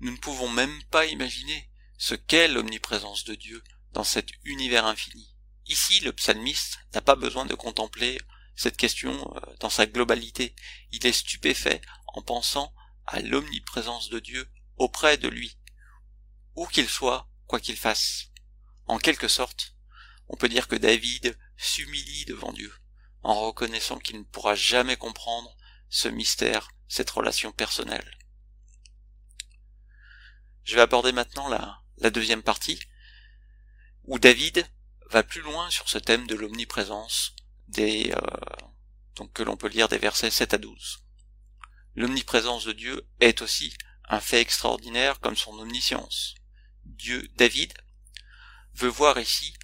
Nous 0.00 0.10
ne 0.10 0.16
pouvons 0.16 0.48
même 0.48 0.82
pas 0.84 1.04
imaginer 1.04 1.70
ce 1.98 2.14
qu'est 2.14 2.48
l'omniprésence 2.48 3.24
de 3.24 3.34
Dieu 3.34 3.62
dans 3.92 4.02
cet 4.02 4.30
univers 4.44 4.86
infini. 4.86 5.36
Ici, 5.66 6.00
le 6.00 6.14
psalmiste 6.14 6.78
n'a 6.94 7.02
pas 7.02 7.16
besoin 7.16 7.44
de 7.44 7.54
contempler 7.54 8.18
cette 8.56 8.78
question 8.78 9.12
euh, 9.12 9.56
dans 9.60 9.68
sa 9.68 9.84
globalité. 9.84 10.56
Il 10.90 11.06
est 11.06 11.12
stupéfait 11.12 11.82
en 12.06 12.22
pensant 12.22 12.72
à 13.06 13.20
l'omniprésence 13.20 14.08
de 14.08 14.20
Dieu 14.20 14.50
auprès 14.78 15.18
de 15.18 15.28
lui, 15.28 15.58
où 16.54 16.66
qu'il 16.66 16.88
soit, 16.88 17.28
quoi 17.46 17.60
qu'il 17.60 17.76
fasse. 17.76 18.30
En 18.86 18.96
quelque 18.96 19.28
sorte, 19.28 19.76
on 20.28 20.38
peut 20.38 20.48
dire 20.48 20.66
que 20.66 20.76
David 20.76 21.38
s'humilie 21.58 22.24
devant 22.24 22.54
Dieu, 22.54 22.72
en 23.20 23.38
reconnaissant 23.38 23.98
qu'il 23.98 24.16
ne 24.18 24.24
pourra 24.24 24.54
jamais 24.54 24.96
comprendre 24.96 25.57
ce 25.88 26.08
mystère, 26.08 26.68
cette 26.88 27.10
relation 27.10 27.52
personnelle. 27.52 28.10
Je 30.64 30.74
vais 30.74 30.82
aborder 30.82 31.12
maintenant 31.12 31.48
la, 31.48 31.82
la 31.98 32.10
deuxième 32.10 32.42
partie, 32.42 32.80
où 34.04 34.18
David 34.18 34.68
va 35.10 35.22
plus 35.22 35.40
loin 35.40 35.70
sur 35.70 35.88
ce 35.88 35.98
thème 35.98 36.26
de 36.26 36.34
l'omniprésence, 36.34 37.34
des, 37.68 38.12
euh, 38.12 38.66
donc 39.16 39.32
que 39.32 39.42
l'on 39.42 39.56
peut 39.56 39.68
lire 39.68 39.88
des 39.88 39.98
versets 39.98 40.30
7 40.30 40.54
à 40.54 40.58
12. 40.58 41.04
L'omniprésence 41.94 42.64
de 42.64 42.72
Dieu 42.72 43.08
est 43.20 43.42
aussi 43.42 43.74
un 44.08 44.20
fait 44.20 44.40
extraordinaire 44.40 45.20
comme 45.20 45.36
son 45.36 45.58
omniscience. 45.58 46.34
Dieu, 46.84 47.28
David, 47.36 47.74
veut 48.74 48.88
voir 48.88 49.18
ici 49.18 49.54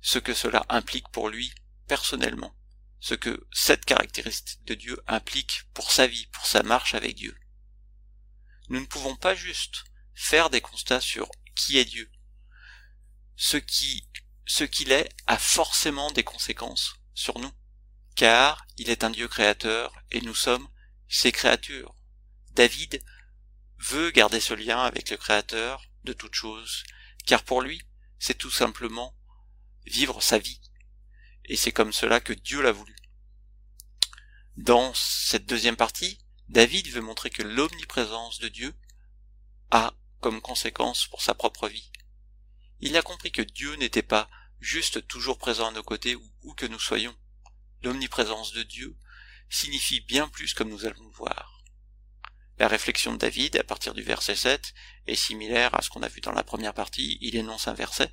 ce 0.00 0.18
que 0.18 0.34
cela 0.34 0.64
implique 0.68 1.08
pour 1.08 1.28
lui 1.28 1.52
personnellement, 1.86 2.54
ce 3.02 3.14
que 3.14 3.44
cette 3.50 3.84
caractéristique 3.84 4.64
de 4.64 4.74
Dieu 4.74 5.02
implique 5.08 5.64
pour 5.74 5.90
sa 5.90 6.06
vie, 6.06 6.26
pour 6.26 6.46
sa 6.46 6.62
marche 6.62 6.94
avec 6.94 7.16
Dieu. 7.16 7.36
Nous 8.68 8.78
ne 8.78 8.86
pouvons 8.86 9.16
pas 9.16 9.34
juste 9.34 9.82
faire 10.14 10.50
des 10.50 10.60
constats 10.60 11.00
sur 11.00 11.28
qui 11.56 11.78
est 11.78 11.84
Dieu. 11.84 12.08
Ce 13.34 13.56
qui 13.56 14.08
ce 14.46 14.62
qu'il 14.62 14.92
est 14.92 15.08
a 15.26 15.36
forcément 15.36 16.12
des 16.12 16.22
conséquences 16.22 16.94
sur 17.12 17.40
nous, 17.40 17.52
car 18.14 18.64
il 18.78 18.88
est 18.88 19.02
un 19.02 19.10
Dieu 19.10 19.26
créateur 19.26 19.92
et 20.12 20.20
nous 20.20 20.34
sommes 20.34 20.68
ses 21.08 21.32
créatures. 21.32 21.96
David 22.52 23.02
veut 23.78 24.12
garder 24.12 24.38
ce 24.38 24.54
lien 24.54 24.80
avec 24.80 25.10
le 25.10 25.16
créateur 25.16 25.84
de 26.04 26.12
toutes 26.12 26.34
choses, 26.34 26.84
car 27.26 27.42
pour 27.42 27.62
lui, 27.62 27.82
c'est 28.20 28.38
tout 28.38 28.50
simplement 28.50 29.16
vivre 29.86 30.22
sa 30.22 30.38
vie. 30.38 30.60
Et 31.46 31.56
c'est 31.56 31.72
comme 31.72 31.92
cela 31.92 32.20
que 32.20 32.32
Dieu 32.32 32.62
l'a 32.62 32.72
voulu. 32.72 32.96
Dans 34.56 34.92
cette 34.94 35.46
deuxième 35.46 35.76
partie, 35.76 36.18
David 36.48 36.88
veut 36.88 37.00
montrer 37.00 37.30
que 37.30 37.42
l'omniprésence 37.42 38.38
de 38.38 38.48
Dieu 38.48 38.74
a 39.70 39.94
comme 40.20 40.40
conséquence 40.40 41.06
pour 41.06 41.22
sa 41.22 41.34
propre 41.34 41.68
vie. 41.68 41.90
Il 42.80 42.96
a 42.96 43.02
compris 43.02 43.32
que 43.32 43.42
Dieu 43.42 43.74
n'était 43.76 44.02
pas 44.02 44.28
juste 44.60 45.06
toujours 45.08 45.38
présent 45.38 45.68
à 45.68 45.72
nos 45.72 45.82
côtés 45.82 46.14
où, 46.14 46.54
que 46.54 46.66
nous 46.66 46.78
soyons. 46.78 47.16
L'omniprésence 47.82 48.52
de 48.52 48.62
Dieu 48.62 48.96
signifie 49.48 50.00
bien 50.00 50.28
plus 50.28 50.54
comme 50.54 50.68
nous 50.68 50.84
allons 50.84 51.04
le 51.04 51.16
voir. 51.16 51.62
La 52.58 52.68
réflexion 52.68 53.12
de 53.12 53.18
David, 53.18 53.56
à 53.56 53.64
partir 53.64 53.94
du 53.94 54.02
verset 54.02 54.36
7, 54.36 54.74
est 55.06 55.14
similaire 55.14 55.74
à 55.74 55.82
ce 55.82 55.90
qu'on 55.90 56.02
a 56.02 56.08
vu 56.08 56.20
dans 56.20 56.32
la 56.32 56.44
première 56.44 56.74
partie. 56.74 57.18
Il 57.20 57.34
énonce 57.34 57.66
un 57.66 57.74
verset, 57.74 58.10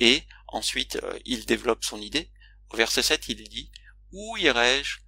et 0.00 0.24
ensuite 0.48 0.96
euh, 0.96 1.18
il 1.24 1.46
développe 1.46 1.84
son 1.84 2.00
idée. 2.00 2.30
Au 2.70 2.76
verset 2.76 3.02
7, 3.02 3.28
il 3.28 3.48
dit, 3.48 3.70
Où 4.12 4.36
irai-je 4.36 4.98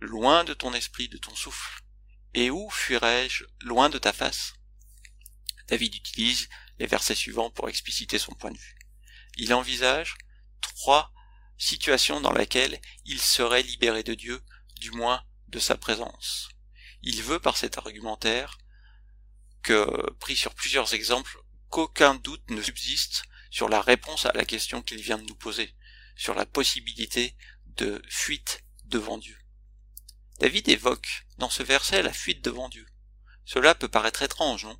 loin 0.00 0.44
de 0.44 0.54
ton 0.54 0.72
esprit, 0.74 1.08
de 1.08 1.18
ton 1.18 1.34
souffle 1.34 1.82
Et 2.34 2.50
où 2.50 2.70
fuirai-je 2.70 3.44
loin 3.62 3.90
de 3.90 3.98
ta 3.98 4.12
face? 4.12 4.54
David 5.68 5.94
utilise 5.94 6.48
les 6.78 6.86
versets 6.86 7.14
suivants 7.14 7.50
pour 7.50 7.68
expliciter 7.68 8.18
son 8.18 8.32
point 8.32 8.50
de 8.50 8.58
vue. 8.58 8.78
Il 9.36 9.54
envisage 9.54 10.16
trois 10.60 11.12
situations 11.56 12.20
dans 12.20 12.32
lesquelles 12.32 12.80
il 13.04 13.20
serait 13.20 13.62
libéré 13.62 14.02
de 14.02 14.14
Dieu, 14.14 14.42
du 14.80 14.90
moins 14.90 15.24
de 15.48 15.58
sa 15.58 15.76
présence. 15.76 16.48
Il 17.02 17.22
veut 17.22 17.38
par 17.38 17.56
cet 17.56 17.78
argumentaire 17.78 18.58
que, 19.62 20.10
pris 20.20 20.36
sur 20.36 20.54
plusieurs 20.54 20.94
exemples, 20.94 21.38
qu'aucun 21.70 22.14
doute 22.14 22.50
ne 22.50 22.62
subsiste 22.62 23.24
sur 23.50 23.68
la 23.68 23.80
réponse 23.80 24.26
à 24.26 24.32
la 24.32 24.44
question 24.44 24.82
qu'il 24.82 25.00
vient 25.00 25.18
de 25.18 25.26
nous 25.26 25.34
poser, 25.34 25.74
sur 26.16 26.34
la 26.34 26.46
possibilité 26.46 27.36
de 27.76 28.02
fuite 28.08 28.64
devant 28.84 29.18
Dieu. 29.18 29.38
David 30.38 30.68
évoque 30.68 31.26
dans 31.38 31.50
ce 31.50 31.62
verset 31.62 32.02
la 32.02 32.12
fuite 32.12 32.44
devant 32.44 32.68
Dieu. 32.68 32.86
Cela 33.44 33.74
peut 33.74 33.88
paraître 33.88 34.22
étrange, 34.22 34.64
non? 34.64 34.78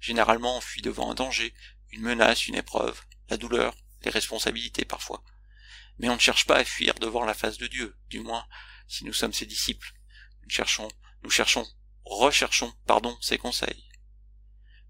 Généralement 0.00 0.56
on 0.56 0.60
fuit 0.60 0.82
devant 0.82 1.10
un 1.10 1.14
danger, 1.14 1.54
une 1.90 2.02
menace, 2.02 2.46
une 2.46 2.54
épreuve, 2.54 3.00
la 3.28 3.36
douleur, 3.36 3.74
les 4.02 4.10
responsabilités 4.10 4.84
parfois. 4.84 5.22
Mais 5.98 6.08
on 6.08 6.14
ne 6.14 6.20
cherche 6.20 6.46
pas 6.46 6.56
à 6.56 6.64
fuir 6.64 6.94
devant 6.94 7.24
la 7.24 7.34
face 7.34 7.58
de 7.58 7.66
Dieu, 7.66 7.96
du 8.08 8.20
moins 8.20 8.46
si 8.86 9.04
nous 9.04 9.12
sommes 9.12 9.32
ses 9.32 9.46
disciples. 9.46 9.92
Nous 10.42 10.50
cherchons 10.50 10.88
nous 11.22 11.30
cherchons, 11.30 11.66
recherchons, 12.04 12.72
pardon, 12.86 13.16
ses 13.20 13.38
conseils. 13.38 13.84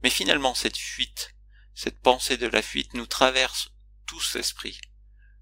Mais 0.02 0.10
finalement, 0.10 0.54
cette 0.54 0.76
fuite, 0.76 1.34
cette 1.74 2.00
pensée 2.00 2.36
de 2.36 2.46
la 2.46 2.62
fuite 2.62 2.94
nous 2.94 3.06
traverse 3.06 3.70
tous 4.06 4.34
l'esprit. 4.34 4.80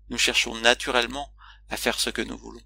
Nous 0.08 0.18
cherchons 0.18 0.54
naturellement 0.56 1.34
à 1.68 1.76
faire 1.76 1.98
ce 1.98 2.10
que 2.10 2.22
nous 2.22 2.38
voulons, 2.38 2.62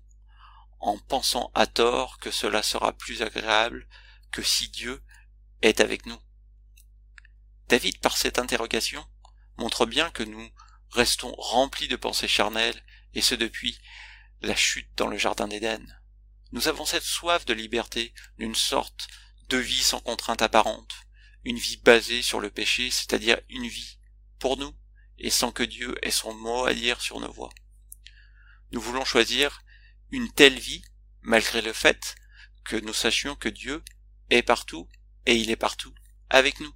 en 0.79 0.99
pensant 0.99 1.51
à 1.55 1.67
tort 1.67 2.19
que 2.19 2.31
cela 2.31 2.63
sera 2.63 2.93
plus 2.93 3.23
agréable 3.23 3.89
que 4.31 4.43
si 4.43 4.69
Dieu 4.69 5.03
est 5.63 5.81
avec 5.81 6.07
nous. 6.07 6.21
David, 7.69 7.99
par 8.01 8.17
cette 8.17 8.39
interrogation, 8.39 9.07
montre 9.57 9.87
bien 9.87 10.11
que 10.11 10.23
nous 10.23 10.51
restons 10.91 11.33
remplis 11.37 11.89
de 11.89 11.97
pensées 11.97 12.29
charnelles, 12.29 12.83
et 13.15 13.21
ce 13.21 13.35
depuis 13.35 13.81
la 14.41 14.57
chute 14.57 14.91
dans 14.97 15.07
le 15.07 15.19
jardin 15.19 15.49
d'Éden. 15.49 15.85
Nous 16.53 16.69
avons 16.69 16.85
cette 16.85 17.05
soif 17.05 17.45
de 17.45 17.55
liberté, 17.55 18.13
d'une 18.39 18.55
sorte 18.55 19.09
de 19.49 19.57
vie 19.57 19.83
sans 19.83 20.01
contrainte 20.01 20.43
apparente, 20.43 20.95
une 21.45 21.59
vie 21.59 21.79
basée 21.79 22.23
sur 22.23 22.41
le 22.41 22.51
péché, 22.51 22.91
c'est-à-dire 22.91 23.41
une 23.49 23.67
vie 23.67 23.99
pour 24.39 24.57
nous, 24.57 24.75
et 25.21 25.31
sans 25.31 25.53
que 25.53 25.63
Dieu 25.63 25.95
ait 26.03 26.11
son 26.11 26.35
mot 26.35 26.65
à 26.67 26.75
dire 26.75 27.01
sur 27.01 27.21
nos 27.21 27.33
voies. 27.33 27.51
Nous 28.73 28.81
voulons 28.81 29.05
choisir 29.05 29.63
une 30.11 30.31
telle 30.33 30.59
vie, 30.59 30.83
malgré 31.23 31.63
le 31.63 31.73
fait 31.73 32.15
que 32.65 32.77
nous 32.77 32.93
sachions 32.93 33.37
que 33.37 33.49
Dieu 33.49 33.83
est 34.31 34.43
partout, 34.43 34.89
et 35.27 35.37
il 35.37 35.51
est 35.51 35.57
partout, 35.57 35.95
avec 36.29 36.61
nous. 36.61 36.73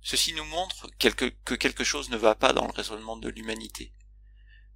Ceci 0.00 0.32
nous 0.32 0.44
montre 0.44 0.88
que 0.98 1.54
quelque 1.54 1.84
chose 1.84 2.08
ne 2.10 2.16
va 2.16 2.34
pas 2.34 2.52
dans 2.52 2.66
le 2.66 2.72
raisonnement 2.72 3.16
de 3.16 3.28
l'humanité. 3.28 3.92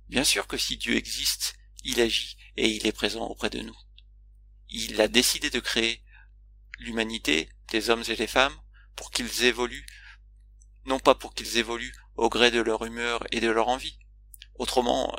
Bien 0.08 0.24
sûr 0.24 0.46
que 0.46 0.58
si 0.58 0.76
Dieu 0.76 0.96
existe, 0.96 1.54
il 1.84 2.00
agit 2.00 2.36
et 2.56 2.68
il 2.68 2.86
est 2.86 2.92
présent 2.92 3.24
auprès 3.26 3.50
de 3.50 3.60
nous 3.60 3.76
il 4.72 5.00
a 5.00 5.08
décidé 5.08 5.50
de 5.50 5.60
créer 5.60 6.02
l'humanité, 6.78 7.48
des 7.70 7.90
hommes 7.90 8.04
et 8.08 8.16
des 8.16 8.26
femmes, 8.26 8.56
pour 8.96 9.10
qu'ils 9.10 9.44
évoluent, 9.44 9.86
non 10.86 10.98
pas 10.98 11.14
pour 11.14 11.34
qu'ils 11.34 11.58
évoluent 11.58 11.94
au 12.16 12.28
gré 12.28 12.50
de 12.50 12.60
leur 12.60 12.84
humeur 12.84 13.24
et 13.30 13.40
de 13.40 13.48
leur 13.48 13.68
envie. 13.68 13.98
Autrement, 14.54 15.16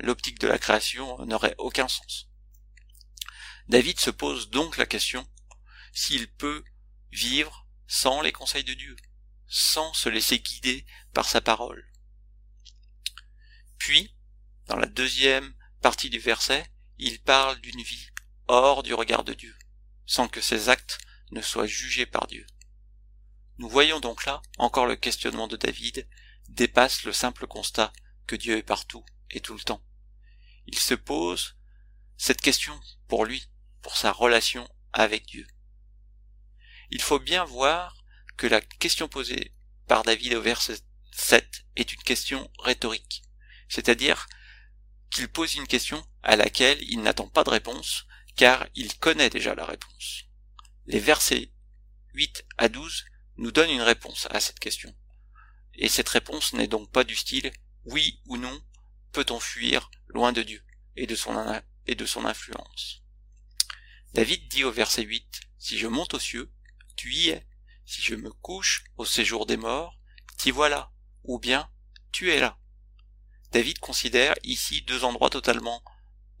l'optique 0.00 0.38
de 0.38 0.46
la 0.46 0.58
création 0.58 1.24
n'aurait 1.26 1.54
aucun 1.58 1.88
sens. 1.88 2.28
David 3.68 3.98
se 3.98 4.10
pose 4.10 4.50
donc 4.50 4.76
la 4.76 4.86
question 4.86 5.26
s'il 5.92 6.28
peut 6.28 6.64
vivre 7.10 7.66
sans 7.86 8.20
les 8.20 8.32
conseils 8.32 8.64
de 8.64 8.74
Dieu, 8.74 8.96
sans 9.46 9.92
se 9.94 10.08
laisser 10.08 10.38
guider 10.38 10.86
par 11.12 11.28
sa 11.28 11.40
parole. 11.40 11.90
Puis, 13.78 14.14
dans 14.66 14.76
la 14.76 14.86
deuxième 14.86 15.54
partie 15.80 16.10
du 16.10 16.18
verset, 16.18 16.66
il 16.98 17.20
parle 17.20 17.60
d'une 17.60 17.82
vie 17.82 18.08
hors 18.48 18.82
du 18.82 18.94
regard 18.94 19.24
de 19.24 19.34
Dieu, 19.34 19.56
sans 20.06 20.28
que 20.28 20.40
ses 20.40 20.68
actes 20.68 20.98
ne 21.30 21.40
soient 21.40 21.66
jugés 21.66 22.06
par 22.06 22.26
Dieu. 22.26 22.46
Nous 23.58 23.68
voyons 23.68 23.98
donc 23.98 24.24
là 24.24 24.40
encore 24.58 24.86
le 24.86 24.94
questionnement 24.94 25.48
de 25.48 25.56
David 25.56 26.08
dépasse 26.48 27.02
le 27.02 27.12
simple 27.12 27.48
constat 27.48 27.92
que 28.26 28.36
Dieu 28.36 28.56
est 28.56 28.62
partout 28.62 29.04
et 29.30 29.40
tout 29.40 29.54
le 29.54 29.60
temps. 29.60 29.82
Il 30.66 30.78
se 30.78 30.94
pose 30.94 31.56
cette 32.16 32.40
question 32.40 32.78
pour 33.08 33.24
lui, 33.24 33.48
pour 33.82 33.96
sa 33.96 34.12
relation 34.12 34.68
avec 34.92 35.26
Dieu. 35.26 35.46
Il 36.90 37.02
faut 37.02 37.18
bien 37.18 37.44
voir 37.44 37.96
que 38.36 38.46
la 38.46 38.60
question 38.60 39.08
posée 39.08 39.54
par 39.88 40.04
David 40.04 40.34
au 40.34 40.42
verset 40.42 40.78
7 41.12 41.66
est 41.74 41.92
une 41.92 42.02
question 42.02 42.50
rhétorique, 42.60 43.24
c'est-à-dire 43.68 44.28
qu'il 45.10 45.28
pose 45.28 45.56
une 45.56 45.66
question 45.66 46.06
à 46.22 46.36
laquelle 46.36 46.78
il 46.82 47.02
n'attend 47.02 47.28
pas 47.28 47.42
de 47.42 47.50
réponse, 47.50 48.06
car 48.36 48.68
il 48.76 48.96
connaît 48.98 49.30
déjà 49.30 49.54
la 49.54 49.64
réponse. 49.64 50.24
Les 50.86 51.00
versets 51.00 51.50
8 52.14 52.44
à 52.56 52.68
12 52.68 53.04
nous 53.38 53.50
donnent 53.52 53.70
une 53.70 53.82
réponse 53.82 54.26
à 54.30 54.40
cette 54.40 54.58
question. 54.58 54.94
Et 55.74 55.88
cette 55.88 56.08
réponse 56.08 56.52
n'est 56.52 56.66
donc 56.66 56.90
pas 56.90 57.04
du 57.04 57.16
style 57.16 57.50
oui 57.84 58.20
ou 58.26 58.36
non 58.36 58.62
peut-on 59.12 59.40
fuir 59.40 59.90
loin 60.08 60.32
de 60.32 60.42
Dieu 60.42 60.62
et 60.96 61.06
de 61.06 61.14
son, 61.14 61.62
et 61.86 61.94
de 61.94 62.06
son 62.06 62.24
influence? 62.24 63.02
David 64.12 64.48
dit 64.48 64.64
au 64.64 64.72
verset 64.72 65.02
8, 65.02 65.40
Si 65.58 65.78
je 65.78 65.86
monte 65.86 66.14
aux 66.14 66.18
cieux, 66.18 66.52
tu 66.96 67.12
y 67.12 67.30
es. 67.30 67.46
Si 67.86 68.02
je 68.02 68.14
me 68.14 68.30
couche 68.30 68.84
au 68.96 69.04
séjour 69.04 69.46
des 69.46 69.56
morts, 69.56 69.98
t'y 70.36 70.50
voilà. 70.50 70.92
Ou 71.24 71.38
bien, 71.38 71.70
tu 72.12 72.30
es 72.30 72.40
là. 72.40 72.58
David 73.52 73.78
considère 73.78 74.34
ici 74.42 74.82
deux 74.82 75.04
endroits 75.04 75.30
totalement 75.30 75.82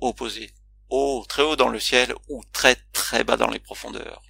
opposés 0.00 0.52
haut, 0.90 1.24
très 1.28 1.42
haut 1.42 1.56
dans 1.56 1.68
le 1.68 1.80
ciel 1.80 2.14
ou 2.28 2.42
très 2.52 2.76
très 2.92 3.24
bas 3.24 3.36
dans 3.36 3.50
les 3.50 3.58
profondeurs. 3.58 4.22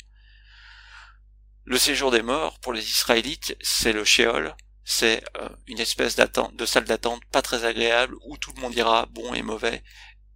Le 1.69 1.77
séjour 1.77 2.11
des 2.11 2.23
morts, 2.23 2.59
pour 2.61 2.73
les 2.73 2.89
Israélites, 2.89 3.55
c'est 3.61 3.93
le 3.93 4.03
Sheol, 4.03 4.57
c'est 4.85 5.23
euh, 5.37 5.51
une 5.67 5.81
espèce 5.81 6.17
de 6.17 6.65
salle 6.65 6.85
d'attente 6.85 7.23
pas 7.27 7.43
très 7.43 7.67
agréable 7.67 8.17
où 8.25 8.39
tout 8.39 8.55
le 8.57 8.63
monde 8.63 8.75
ira 8.75 9.05
bon 9.11 9.35
et 9.35 9.43
mauvais 9.43 9.85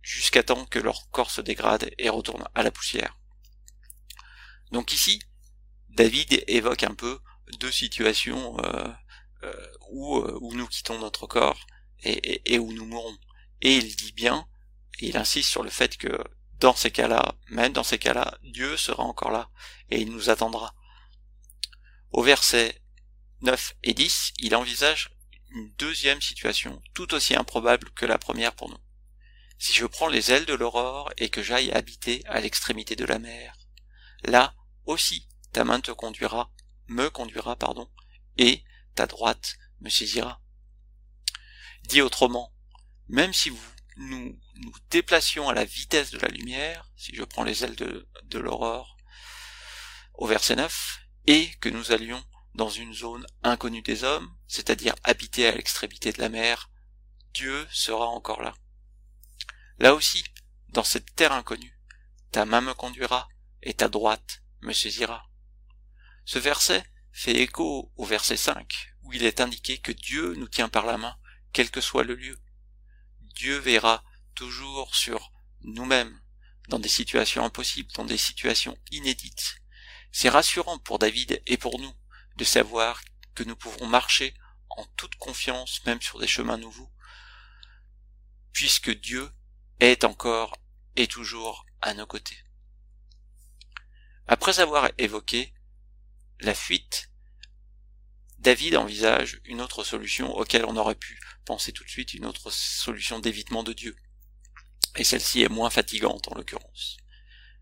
jusqu'à 0.03 0.43
temps 0.43 0.67
que 0.67 0.79
leur 0.79 1.09
corps 1.09 1.31
se 1.31 1.41
dégrade 1.41 1.91
et 1.97 2.11
retourne 2.11 2.47
à 2.55 2.63
la 2.63 2.71
poussière. 2.71 3.19
Donc 4.73 4.93
ici, 4.93 5.23
David 5.89 6.45
évoque 6.49 6.83
un 6.83 6.95
peu 6.95 7.19
deux 7.61 7.73
situations 7.73 8.59
euh, 8.63 8.89
euh, 9.45 9.67
où, 9.89 10.53
nous 10.53 10.67
quittons 10.67 10.99
notre 10.99 11.27
corps 11.27 11.65
et, 12.03 12.43
et 12.45 12.59
où 12.59 12.75
nous 12.75 12.85
mourons. 12.85 13.17
Et 13.63 13.77
il 13.77 13.97
dit 13.97 14.13
bien 14.13 14.47
il 15.01 15.17
insiste 15.17 15.49
sur 15.49 15.63
le 15.63 15.71
fait 15.71 15.97
que 15.97 16.23
dans 16.61 16.77
ces 16.77 16.91
cas-là, 16.91 17.37
même 17.49 17.73
dans 17.73 17.85
ces 17.85 17.99
cas-là, 17.99 18.37
Dieu 18.43 18.77
sera 18.77 19.03
encore 19.03 19.31
là 19.31 19.49
et 19.89 19.99
il 19.99 20.13
nous 20.13 20.29
attendra. 20.29 20.75
Au 22.13 22.23
verset 22.23 22.79
9 23.41 23.75
et 23.83 23.95
10, 23.95 24.35
il 24.39 24.55
envisage 24.55 25.17
une 25.51 25.73
deuxième 25.77 26.21
situation, 26.21 26.83
tout 26.93 27.15
aussi 27.15 27.35
improbable 27.35 27.91
que 27.93 28.05
la 28.05 28.19
première 28.19 28.55
pour 28.55 28.69
nous. 28.69 28.79
Si 29.59 29.73
je 29.73 29.87
prends 29.87 30.09
les 30.09 30.31
ailes 30.31 30.45
de 30.45 30.53
l'aurore 30.53 31.11
et 31.17 31.31
que 31.31 31.43
j'aille 31.43 31.73
habiter 31.73 32.23
à 32.27 32.41
l'extrémité 32.41 32.97
de 32.97 33.07
la 33.07 33.19
mer, 33.19 33.57
là 34.25 34.55
aussi 34.85 35.27
ta 35.53 35.65
main 35.65 35.81
te 35.81 35.91
conduira, 35.91 36.53
me 36.87 37.09
conduira, 37.09 37.57
pardon, 37.57 37.91
et 38.37 38.63
ta 38.95 39.07
droite 39.07 39.57
me 39.81 39.89
saisira. 39.89 40.43
Dit 41.85 42.03
autrement, 42.03 42.55
même 43.09 43.33
si 43.33 43.53
nous 43.97 44.39
nous 44.57 44.75
déplacions 44.91 45.49
à 45.49 45.55
la 45.55 45.65
vitesse 45.65 46.11
de 46.11 46.19
la 46.19 46.29
lumière, 46.29 46.91
si 46.95 47.15
je 47.15 47.25
prends 47.25 47.45
les 47.45 47.65
ailes 47.65 47.77
de 47.77 48.39
l'aurore, 48.39 48.99
au 50.15 50.27
verset 50.27 50.57
9, 50.57 51.02
et 51.27 51.51
que 51.61 51.69
nous 51.69 51.93
allions 51.93 52.23
dans 52.55 52.69
une 52.69 52.93
zone 52.93 53.27
inconnue 53.43 53.83
des 53.83 54.05
hommes, 54.05 54.31
c'est-à-dire 54.47 54.95
habitée 55.05 55.47
à 55.47 55.53
l'extrémité 55.53 56.13
de 56.13 56.21
la 56.21 56.29
mer, 56.29 56.71
Dieu 57.35 57.67
sera 57.71 58.07
encore 58.07 58.43
là. 58.43 58.55
Là 59.79 59.95
aussi, 59.95 60.23
dans 60.69 60.85
cette 60.85 61.15
terre 61.15 61.33
inconnue, 61.33 61.79
ta 62.31 62.45
main 62.45 62.61
me 62.61 62.75
conduira 62.75 63.29
et 63.63 63.75
ta 63.75 63.89
droite 63.89 64.43
me 64.61 64.73
saisira. 64.73 65.29
Ce 66.25 66.39
verset 66.39 66.85
fait 67.13 67.37
écho 67.37 67.93
au 67.97 68.05
verset 68.05 68.37
5, 68.37 68.95
où 69.03 69.13
il 69.13 69.25
est 69.25 69.41
indiqué 69.41 69.79
que 69.79 69.93
Dieu 69.93 70.35
nous 70.35 70.49
tient 70.49 70.69
par 70.69 70.87
la 70.87 70.99
main, 70.99 71.17
quel 71.53 71.71
que 71.71 71.81
soit 71.81 72.05
le 72.05 72.15
lieu. 72.15 72.39
Dieu 73.35 73.59
verra 73.59 74.05
toujours 74.35 74.95
sur 74.95 75.33
nous-mêmes, 75.63 76.21
dans 76.69 76.79
des 76.79 76.89
situations 76.89 77.45
impossibles, 77.45 77.93
dans 77.95 78.05
des 78.05 78.19
situations 78.19 78.79
inédites. 78.91 79.62
C'est 80.13 80.29
rassurant 80.29 80.79
pour 80.79 80.99
David 80.99 81.43
et 81.47 81.57
pour 81.57 81.79
nous 81.81 81.95
de 82.37 82.45
savoir 82.45 83.03
que 83.35 83.43
nous 83.43 83.57
pouvons 83.57 83.87
marcher 83.87 84.35
en 84.69 84.85
toute 84.97 85.17
confiance, 85.17 85.85
même 85.87 86.01
sur 86.01 86.19
des 86.19 86.27
chemins 86.27 86.59
nouveaux, 86.59 86.93
puisque 88.53 88.91
Dieu 88.91 89.31
est 89.81 90.05
encore 90.05 90.57
et 90.97 91.07
toujours 91.07 91.67
à 91.81 91.95
nos 91.95 92.07
côtés. 92.07 92.39
Après 94.27 94.61
avoir 94.61 94.91
évoqué 94.99 95.53
la 96.41 96.55
fuite, 96.55 97.11
David 98.39 98.77
envisage 98.77 99.41
une 99.45 99.61
autre 99.61 99.85
solution 99.85 100.35
auquel 100.37 100.65
on 100.65 100.77
aurait 100.77 100.95
pu 100.95 101.21
penser 101.45 101.73
tout 101.73 101.85
de 101.85 101.89
suite 101.89 102.15
une 102.15 102.27
autre 102.27 102.51
solution 102.51 103.19
d'évitement 103.19 103.63
de 103.63 103.73
Dieu. 103.73 103.97
Et 104.97 105.05
celle-ci 105.05 105.43
est 105.43 105.49
moins 105.49 105.71
fatigante 105.71 106.29
en 106.29 106.35
l'occurrence. 106.35 106.99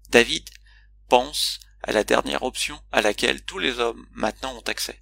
David 0.08 0.48
pense 1.08 1.60
à 1.82 1.92
la 1.92 2.04
dernière 2.04 2.42
option 2.42 2.82
à 2.92 3.00
laquelle 3.02 3.44
tous 3.44 3.58
les 3.58 3.78
hommes 3.78 4.06
maintenant 4.12 4.56
ont 4.56 4.68
accès. 4.68 5.00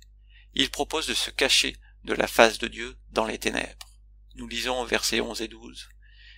Il 0.55 0.71
propose 0.71 1.07
de 1.07 1.15
se 1.15 1.31
cacher 1.31 1.77
de 2.05 2.15
la 2.15 2.27
face 2.27 2.59
de 2.59 2.69
Dieu 2.69 2.99
dans 3.11 3.27
les 3.27 3.39
ténèbres. 3.39 3.87
Nous 4.35 4.47
lisons 4.47 4.81
au 4.81 4.87
versets 4.87 5.21
11 5.21 5.43
et 5.43 5.49
12. 5.49 5.89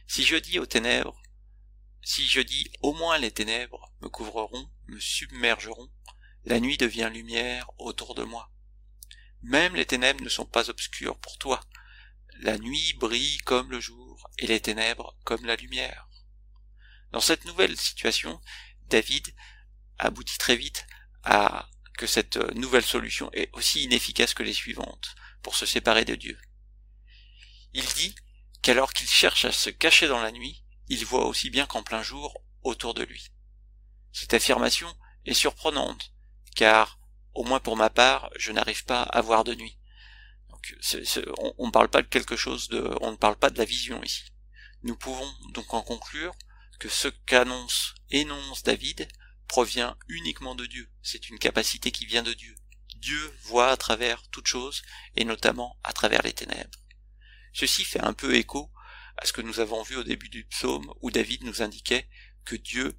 Si 0.07 0.25
je 0.25 0.37
dis 0.37 0.59
aux 0.59 0.67
ténèbres, 0.67 1.21
si 2.03 2.27
je 2.27 2.41
dis 2.41 2.71
au 2.81 2.93
moins 2.95 3.19
les 3.19 3.31
ténèbres 3.31 3.93
me 4.01 4.09
couvriront, 4.09 4.71
me 4.89 4.99
submergeront, 4.99 5.91
la 6.45 6.59
nuit 6.61 6.79
devient 6.79 7.11
lumière 7.13 7.71
autour 7.79 8.15
de 8.15 8.25
moi. 8.25 8.51
Même 9.43 9.77
les 9.77 9.87
ténèbres 9.87 10.25
ne 10.25 10.29
sont 10.29 10.47
pas 10.47 10.71
obscures 10.71 11.19
pour 11.19 11.39
toi. 11.39 11.61
La 12.41 12.59
nuit 12.59 12.95
brille 12.99 13.39
comme 13.39 13.71
le 13.71 13.81
jour 13.81 14.31
et 14.39 14.47
les 14.47 14.61
ténèbres 14.61 15.17
comme 15.25 15.45
la 15.45 15.57
lumière. 15.57 16.09
Dans 17.13 17.21
cette 17.21 17.45
nouvelle 17.45 17.77
situation, 17.77 18.41
David 18.89 19.35
aboutit 20.07 20.39
très 20.39 20.57
vite 20.57 20.87
à 21.25 21.69
que 21.97 22.07
cette 22.07 22.37
nouvelle 22.55 22.85
solution 22.85 23.31
est 23.33 23.51
aussi 23.53 23.85
inefficace 23.85 24.35
que 24.35 24.43
les 24.43 24.55
suivantes 24.55 25.15
pour 25.43 25.55
se 25.55 25.67
séparer 25.67 26.05
de 26.05 26.15
Dieu. 26.15 26.39
Il 27.73 27.85
dit 27.85 28.15
qu'alors 28.63 28.93
qu'il 28.93 29.09
cherche 29.09 29.45
à 29.45 29.53
se 29.53 29.71
cacher 29.71 30.09
dans 30.09 30.23
la 30.23 30.33
nuit, 30.33 30.65
il 30.89 31.05
voit 31.05 31.27
aussi 31.27 31.51
bien 31.51 31.67
qu'en 31.67 31.83
plein 31.83 32.03
jour 32.03 32.43
autour 32.63 32.95
de 32.95 33.03
lui. 33.03 33.31
Cette 34.13 34.35
affirmation 34.35 34.93
est 35.25 35.35
surprenante, 35.35 36.13
car, 36.57 36.99
au 37.35 37.45
moins 37.45 37.61
pour 37.61 37.77
ma 37.77 37.91
part, 37.91 38.31
je 38.37 38.51
n'arrive 38.51 38.85
pas 38.85 39.03
à 39.03 39.21
voir 39.21 39.45
de 39.45 39.55
nuit. 39.55 39.79
Donc, 40.49 40.75
on 41.59 41.67
ne 41.67 41.71
parle 41.73 41.89
pas 41.89 42.03
de 42.03 42.09
quelque 42.09 42.37
chose 42.37 42.69
de, 42.69 42.97
on 43.01 43.13
ne 43.13 43.17
parle 43.17 43.37
pas 43.37 43.51
de 43.51 43.59
la 43.59 43.65
vision 43.65 44.03
ici. 44.03 44.25
Nous 44.83 44.97
pouvons 44.97 45.31
donc 45.53 45.73
en 45.75 45.83
conclure 45.83 46.35
que 46.79 46.89
ce 46.89 47.09
qu'annonce, 47.09 47.95
énonce 48.11 48.63
David 48.63 49.07
provient 49.51 49.97
uniquement 50.07 50.55
de 50.55 50.65
Dieu. 50.65 50.89
C'est 51.03 51.29
une 51.29 51.41
capacité 51.41 51.91
qui 51.91 52.07
vient 52.07 52.23
de 52.23 52.33
Dieu. 52.33 52.55
Dieu 52.95 53.35
voit 53.43 53.73
à 53.73 53.77
travers 53.77 54.23
toute 54.29 54.47
chose, 54.47 54.83
et 55.17 55.25
notamment 55.25 55.77
à 55.83 55.93
travers 55.93 56.23
les 56.23 56.33
ténèbres. 56.33 56.79
Ceci 57.53 57.83
fait 57.83 57.99
un 57.99 58.13
peu 58.13 58.37
écho 58.37 58.71
à 59.17 59.27
ce 59.27 59.33
que 59.33 59.41
nous 59.41 59.59
avons 59.59 59.83
vu 59.83 59.97
au 59.97 60.05
début 60.05 60.29
du 60.29 60.45
psaume 60.45 60.95
où 61.01 61.11
David 61.11 61.43
nous 61.43 61.63
indiquait 61.63 62.09
que 62.45 62.55
Dieu 62.55 62.97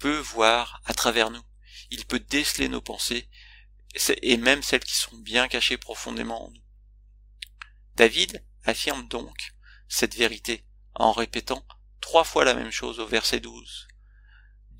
peut 0.00 0.18
voir 0.18 0.82
à 0.84 0.94
travers 0.94 1.30
nous. 1.30 1.44
Il 1.92 2.06
peut 2.06 2.18
déceler 2.18 2.68
nos 2.68 2.82
pensées, 2.82 3.28
et 4.20 4.38
même 4.38 4.64
celles 4.64 4.82
qui 4.82 4.96
sont 4.96 5.16
bien 5.16 5.46
cachées 5.46 5.78
profondément 5.78 6.48
en 6.48 6.50
nous. 6.50 6.64
David 7.94 8.44
affirme 8.64 9.06
donc 9.06 9.54
cette 9.86 10.16
vérité 10.16 10.66
en 10.94 11.12
répétant 11.12 11.64
trois 12.00 12.24
fois 12.24 12.44
la 12.44 12.54
même 12.54 12.72
chose 12.72 12.98
au 12.98 13.06
verset 13.06 13.38
12. 13.38 13.86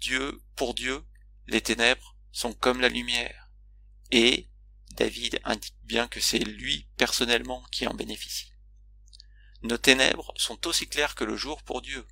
Dieu, 0.03 0.43
pour 0.57 0.75
Dieu, 0.75 1.05
les 1.47 1.61
ténèbres 1.61 2.17
sont 2.33 2.53
comme 2.53 2.81
la 2.81 2.88
lumière. 2.88 3.49
Et 4.11 4.49
David 4.97 5.41
indique 5.45 5.77
bien 5.85 6.09
que 6.09 6.19
c'est 6.19 6.41
lui 6.41 6.88
personnellement 6.97 7.62
qui 7.71 7.87
en 7.87 7.95
bénéficie. 7.95 8.53
Nos 9.62 9.79
ténèbres 9.79 10.35
sont 10.37 10.67
aussi 10.67 10.88
claires 10.88 11.15
que 11.15 11.23
le 11.23 11.37
jour 11.37 11.62
pour 11.62 11.83
Dieu. 11.83 12.05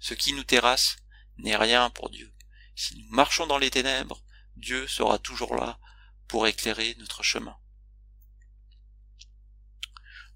Ce 0.00 0.14
qui 0.14 0.34
nous 0.34 0.44
terrasse 0.44 0.98
n'est 1.38 1.56
rien 1.56 1.90
pour 1.90 2.10
Dieu. 2.10 2.32
Si 2.76 2.96
nous 2.96 3.10
marchons 3.10 3.48
dans 3.48 3.58
les 3.58 3.70
ténèbres, 3.70 4.22
Dieu 4.54 4.86
sera 4.86 5.18
toujours 5.18 5.56
là 5.56 5.80
pour 6.28 6.46
éclairer 6.46 6.94
notre 7.00 7.24
chemin. 7.24 7.58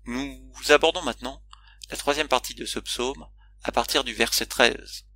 Nous 0.06 0.52
abordons 0.70 1.02
maintenant 1.02 1.40
la 1.88 1.96
troisième 1.96 2.26
partie 2.26 2.54
de 2.56 2.66
ce 2.66 2.80
psaume 2.80 3.28
à 3.62 3.70
partir 3.70 4.02
du 4.02 4.12
verset 4.12 4.46
13. 4.46 5.06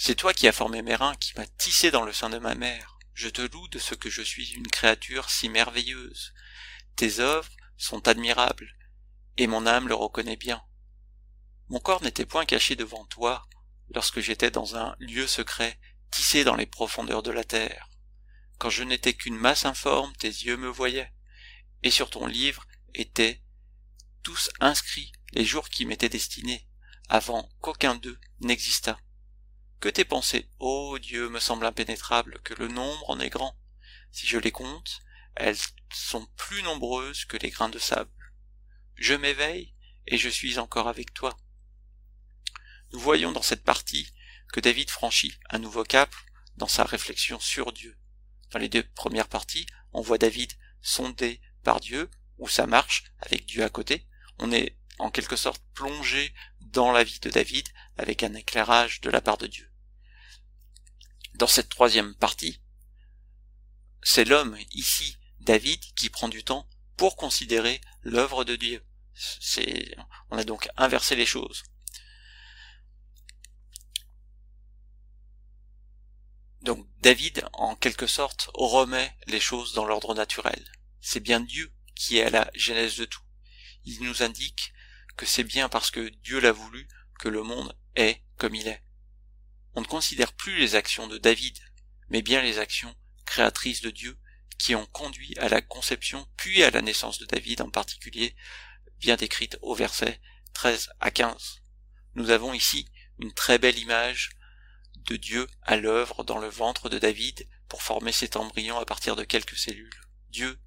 C'est 0.00 0.14
toi 0.14 0.32
qui 0.32 0.46
as 0.46 0.52
formé 0.52 0.80
mes 0.80 0.94
reins, 0.94 1.16
qui 1.16 1.32
m'as 1.36 1.48
tissé 1.58 1.90
dans 1.90 2.04
le 2.04 2.12
sein 2.12 2.30
de 2.30 2.38
ma 2.38 2.54
mère. 2.54 3.00
Je 3.14 3.28
te 3.28 3.42
loue 3.42 3.66
de 3.66 3.80
ce 3.80 3.96
que 3.96 4.08
je 4.08 4.22
suis 4.22 4.52
une 4.52 4.68
créature 4.68 5.28
si 5.28 5.48
merveilleuse. 5.48 6.34
Tes 6.94 7.18
œuvres 7.18 7.50
sont 7.76 8.06
admirables, 8.06 8.76
et 9.38 9.48
mon 9.48 9.66
âme 9.66 9.88
le 9.88 9.96
reconnaît 9.96 10.36
bien. 10.36 10.62
Mon 11.68 11.80
corps 11.80 12.00
n'était 12.00 12.26
point 12.26 12.44
caché 12.44 12.76
devant 12.76 13.06
toi 13.06 13.48
lorsque 13.92 14.20
j'étais 14.20 14.52
dans 14.52 14.76
un 14.76 14.94
lieu 15.00 15.26
secret, 15.26 15.80
tissé 16.12 16.44
dans 16.44 16.54
les 16.54 16.66
profondeurs 16.66 17.24
de 17.24 17.32
la 17.32 17.42
terre. 17.42 17.88
Quand 18.58 18.70
je 18.70 18.84
n'étais 18.84 19.14
qu'une 19.14 19.36
masse 19.36 19.64
informe, 19.64 20.14
tes 20.14 20.28
yeux 20.28 20.56
me 20.56 20.68
voyaient, 20.68 21.12
et 21.82 21.90
sur 21.90 22.08
ton 22.08 22.28
livre 22.28 22.68
étaient 22.94 23.42
tous 24.22 24.48
inscrits 24.60 25.10
les 25.32 25.44
jours 25.44 25.68
qui 25.68 25.86
m'étaient 25.86 26.08
destinés, 26.08 26.68
avant 27.08 27.48
qu'aucun 27.60 27.96
d'eux 27.96 28.20
n'existât. 28.38 28.96
Que 29.80 29.88
tes 29.88 30.04
pensées, 30.04 30.48
ô 30.58 30.98
Dieu, 30.98 31.28
me 31.28 31.38
semblent 31.38 31.66
impénétrables, 31.66 32.40
que 32.42 32.54
le 32.54 32.66
nombre 32.66 33.08
en 33.10 33.20
est 33.20 33.30
grand. 33.30 33.56
Si 34.10 34.26
je 34.26 34.36
les 34.36 34.50
compte, 34.50 35.02
elles 35.36 35.56
sont 35.92 36.26
plus 36.36 36.62
nombreuses 36.64 37.24
que 37.24 37.36
les 37.36 37.50
grains 37.50 37.68
de 37.68 37.78
sable. 37.78 38.10
Je 38.96 39.14
m'éveille, 39.14 39.74
et 40.08 40.18
je 40.18 40.28
suis 40.28 40.58
encore 40.58 40.88
avec 40.88 41.14
toi. 41.14 41.38
Nous 42.92 42.98
voyons 42.98 43.30
dans 43.30 43.42
cette 43.42 43.62
partie 43.62 44.12
que 44.52 44.58
David 44.58 44.90
franchit 44.90 45.38
un 45.50 45.60
nouveau 45.60 45.84
cap 45.84 46.12
dans 46.56 46.66
sa 46.66 46.82
réflexion 46.82 47.38
sur 47.38 47.72
Dieu. 47.72 47.96
Dans 48.50 48.58
les 48.58 48.68
deux 48.68 48.82
premières 48.82 49.28
parties, 49.28 49.66
on 49.92 50.00
voit 50.00 50.18
David 50.18 50.52
sondé 50.82 51.40
par 51.62 51.78
Dieu, 51.78 52.10
ou 52.38 52.48
sa 52.48 52.66
marche 52.66 53.04
avec 53.20 53.46
Dieu 53.46 53.62
à 53.62 53.68
côté. 53.68 54.08
On 54.38 54.50
est 54.50 54.76
en 54.98 55.10
quelque 55.10 55.36
sorte 55.36 55.62
plongé 55.74 56.34
dans 56.60 56.90
la 56.90 57.04
vie 57.04 57.20
de 57.20 57.30
David 57.30 57.68
avec 57.96 58.24
un 58.24 58.34
éclairage 58.34 59.00
de 59.02 59.10
la 59.10 59.20
part 59.20 59.38
de 59.38 59.46
Dieu. 59.46 59.67
Dans 61.38 61.46
cette 61.46 61.68
troisième 61.68 62.16
partie, 62.16 62.60
c'est 64.02 64.24
l'homme, 64.24 64.58
ici, 64.72 65.18
David, 65.38 65.80
qui 65.94 66.10
prend 66.10 66.28
du 66.28 66.42
temps 66.42 66.68
pour 66.96 67.14
considérer 67.14 67.80
l'œuvre 68.02 68.42
de 68.42 68.56
Dieu. 68.56 68.84
On 70.30 70.36
a 70.36 70.42
donc 70.42 70.68
inversé 70.76 71.14
les 71.14 71.26
choses. 71.26 71.62
Donc 76.62 76.88
David, 77.02 77.48
en 77.52 77.76
quelque 77.76 78.08
sorte, 78.08 78.50
remet 78.54 79.16
les 79.28 79.38
choses 79.38 79.74
dans 79.74 79.84
l'ordre 79.84 80.16
naturel. 80.16 80.68
C'est 81.00 81.20
bien 81.20 81.38
Dieu 81.38 81.72
qui 81.94 82.18
est 82.18 82.24
à 82.24 82.30
la 82.30 82.50
genèse 82.54 82.96
de 82.96 83.04
tout. 83.04 83.22
Il 83.84 84.02
nous 84.02 84.24
indique 84.24 84.72
que 85.16 85.24
c'est 85.24 85.44
bien 85.44 85.68
parce 85.68 85.92
que 85.92 86.08
Dieu 86.24 86.40
l'a 86.40 86.50
voulu 86.50 86.88
que 87.20 87.28
le 87.28 87.44
monde 87.44 87.78
est 87.94 88.24
comme 88.38 88.56
il 88.56 88.66
est. 88.66 88.82
On 89.78 89.82
ne 89.82 89.86
considère 89.86 90.32
plus 90.32 90.58
les 90.58 90.74
actions 90.74 91.06
de 91.06 91.18
David, 91.18 91.56
mais 92.08 92.20
bien 92.20 92.42
les 92.42 92.58
actions 92.58 92.92
créatrices 93.24 93.80
de 93.80 93.90
Dieu 93.90 94.18
qui 94.58 94.74
ont 94.74 94.86
conduit 94.86 95.38
à 95.38 95.48
la 95.48 95.60
conception 95.60 96.26
puis 96.36 96.64
à 96.64 96.72
la 96.72 96.82
naissance 96.82 97.20
de 97.20 97.26
David 97.26 97.60
en 97.60 97.70
particulier, 97.70 98.34
bien 98.98 99.14
décrite 99.14 99.56
au 99.62 99.76
verset 99.76 100.20
13 100.52 100.90
à 100.98 101.12
15. 101.12 101.62
Nous 102.16 102.30
avons 102.30 102.54
ici 102.54 102.88
une 103.20 103.32
très 103.32 103.58
belle 103.58 103.78
image 103.78 104.30
de 104.96 105.14
Dieu 105.14 105.46
à 105.62 105.76
l'œuvre 105.76 106.24
dans 106.24 106.38
le 106.38 106.48
ventre 106.48 106.88
de 106.88 106.98
David 106.98 107.48
pour 107.68 107.82
former 107.82 108.10
cet 108.10 108.34
embryon 108.34 108.80
à 108.80 108.84
partir 108.84 109.14
de 109.14 109.22
quelques 109.22 109.58
cellules. 109.58 110.02
Dieu 110.30 110.58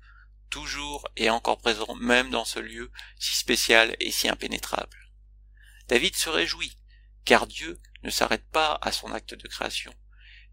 toujours 0.50 1.06
et 1.18 1.30
encore 1.30 1.58
présent 1.58 1.96
même 1.96 2.30
dans 2.30 2.46
ce 2.46 2.60
lieu 2.60 2.90
si 3.20 3.34
spécial 3.34 3.94
et 4.00 4.10
si 4.10 4.30
impénétrable. 4.30 5.12
David 5.90 6.16
se 6.16 6.30
réjouit, 6.30 6.78
car 7.26 7.48
Dieu 7.48 7.80
ne 8.04 8.10
s'arrête 8.10 8.48
pas 8.50 8.80
à 8.82 8.92
son 8.92 9.12
acte 9.12 9.34
de 9.34 9.48
création, 9.48 9.94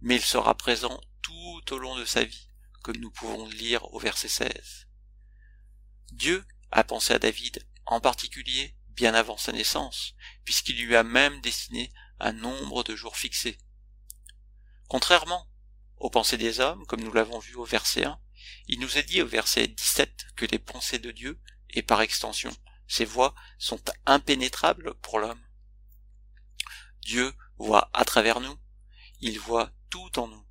mais 0.01 0.17
il 0.17 0.23
sera 0.23 0.55
présent 0.57 1.01
tout 1.23 1.63
au 1.73 1.79
long 1.79 1.97
de 1.97 2.05
sa 2.05 2.25
vie, 2.25 2.49
comme 2.83 2.99
nous 2.99 3.11
pouvons 3.11 3.47
le 3.47 3.55
lire 3.55 3.93
au 3.95 3.99
verset 3.99 4.29
16. 4.29 4.87
Dieu 6.13 6.45
a 6.71 6.85
pensé 6.85 7.13
à 7.15 7.19
David, 7.19 7.67
en 7.87 8.01
particulier 8.01 8.75
bien 8.89 9.15
avant 9.15 9.37
sa 9.37 9.53
naissance, 9.53 10.15
puisqu'il 10.45 10.85
lui 10.85 10.97
a 10.97 11.05
même 11.05 11.41
destiné 11.41 11.93
un 12.21 12.33
nombre 12.33 12.83
de 12.83 12.97
jours 12.97 13.17
fixés. 13.17 13.59
Contrairement 14.89 15.47
aux 15.99 16.11
pensées 16.11 16.39
des 16.39 16.61
hommes, 16.61 16.87
comme 16.87 17.03
nous 17.03 17.13
l'avons 17.13 17.39
vu 17.39 17.55
au 17.55 17.65
verset 17.65 18.05
1, 18.05 18.21
il 18.69 18.81
nous 18.81 18.99
est 18.99 19.03
dit 19.05 19.23
au 19.23 19.27
verset 19.27 19.69
17 19.69 20.29
que 20.37 20.47
les 20.47 20.59
pensées 20.59 20.99
de 20.99 21.11
Dieu, 21.11 21.41
et 21.71 21.83
par 21.83 22.01
extension 22.01 22.51
ses 22.87 23.05
voix, 23.05 23.35
sont 23.59 23.81
impénétrables 24.07 24.95
pour 24.95 25.19
l'homme. 25.19 25.43
Dieu 27.09 27.33
voit 27.57 27.89
à 27.95 28.05
travers 28.05 28.39
nous, 28.39 28.59
il 29.21 29.39
voit 29.39 29.73
tout 29.89 30.19
en 30.19 30.29
nous. 30.29 30.45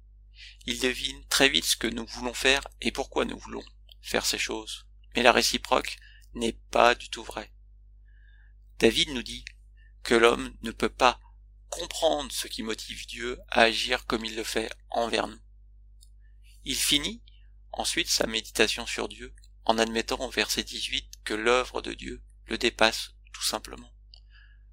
Il 0.65 0.79
devine 0.79 1.23
très 1.27 1.49
vite 1.49 1.65
ce 1.65 1.77
que 1.77 1.85
nous 1.85 2.07
voulons 2.07 2.33
faire 2.33 2.67
et 2.81 2.91
pourquoi 2.91 3.25
nous 3.25 3.37
voulons 3.37 3.63
faire 4.01 4.25
ces 4.25 4.39
choses. 4.39 4.87
Mais 5.15 5.21
la 5.21 5.31
réciproque 5.31 5.97
n'est 6.33 6.57
pas 6.71 6.95
du 6.95 7.09
tout 7.09 7.23
vraie. 7.23 7.53
David 8.79 9.09
nous 9.09 9.21
dit 9.21 9.45
que 10.01 10.15
l'homme 10.15 10.51
ne 10.63 10.71
peut 10.71 10.89
pas 10.89 11.19
comprendre 11.69 12.31
ce 12.31 12.47
qui 12.47 12.63
motive 12.63 13.05
Dieu 13.05 13.37
à 13.49 13.61
agir 13.61 14.07
comme 14.07 14.25
il 14.25 14.35
le 14.35 14.43
fait 14.43 14.73
envers 14.89 15.27
nous. 15.27 15.39
Il 16.63 16.75
finit 16.75 17.21
ensuite 17.71 18.09
sa 18.09 18.25
méditation 18.25 18.87
sur 18.87 19.09
Dieu 19.09 19.31
en 19.65 19.77
admettant 19.77 20.25
au 20.25 20.31
verset 20.31 20.63
18 20.63 21.19
que 21.23 21.35
l'œuvre 21.35 21.83
de 21.83 21.93
Dieu 21.93 22.23
le 22.47 22.57
dépasse 22.57 23.11
tout 23.31 23.43
simplement. 23.43 23.93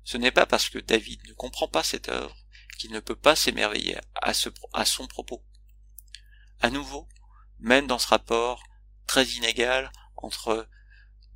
Ce 0.05 0.17
n'est 0.17 0.31
pas 0.31 0.47
parce 0.47 0.69
que 0.69 0.79
David 0.79 1.27
ne 1.29 1.33
comprend 1.33 1.69
pas 1.69 1.83
cette 1.83 2.09
œuvre 2.09 2.37
qu'il 2.79 2.93
ne 2.93 3.01
peut 3.01 3.17
pas 3.17 3.37
s'émerveiller 3.37 3.97
à, 4.23 4.33
à 4.73 4.85
son 4.85 5.07
propos. 5.07 5.45
À 6.61 6.71
nouveau, 6.71 7.09
même 7.59 7.87
dans 7.87 7.99
ce 7.99 8.09
rapport 8.09 8.63
très 9.07 9.25
inégal 9.27 9.91
entre 10.17 10.69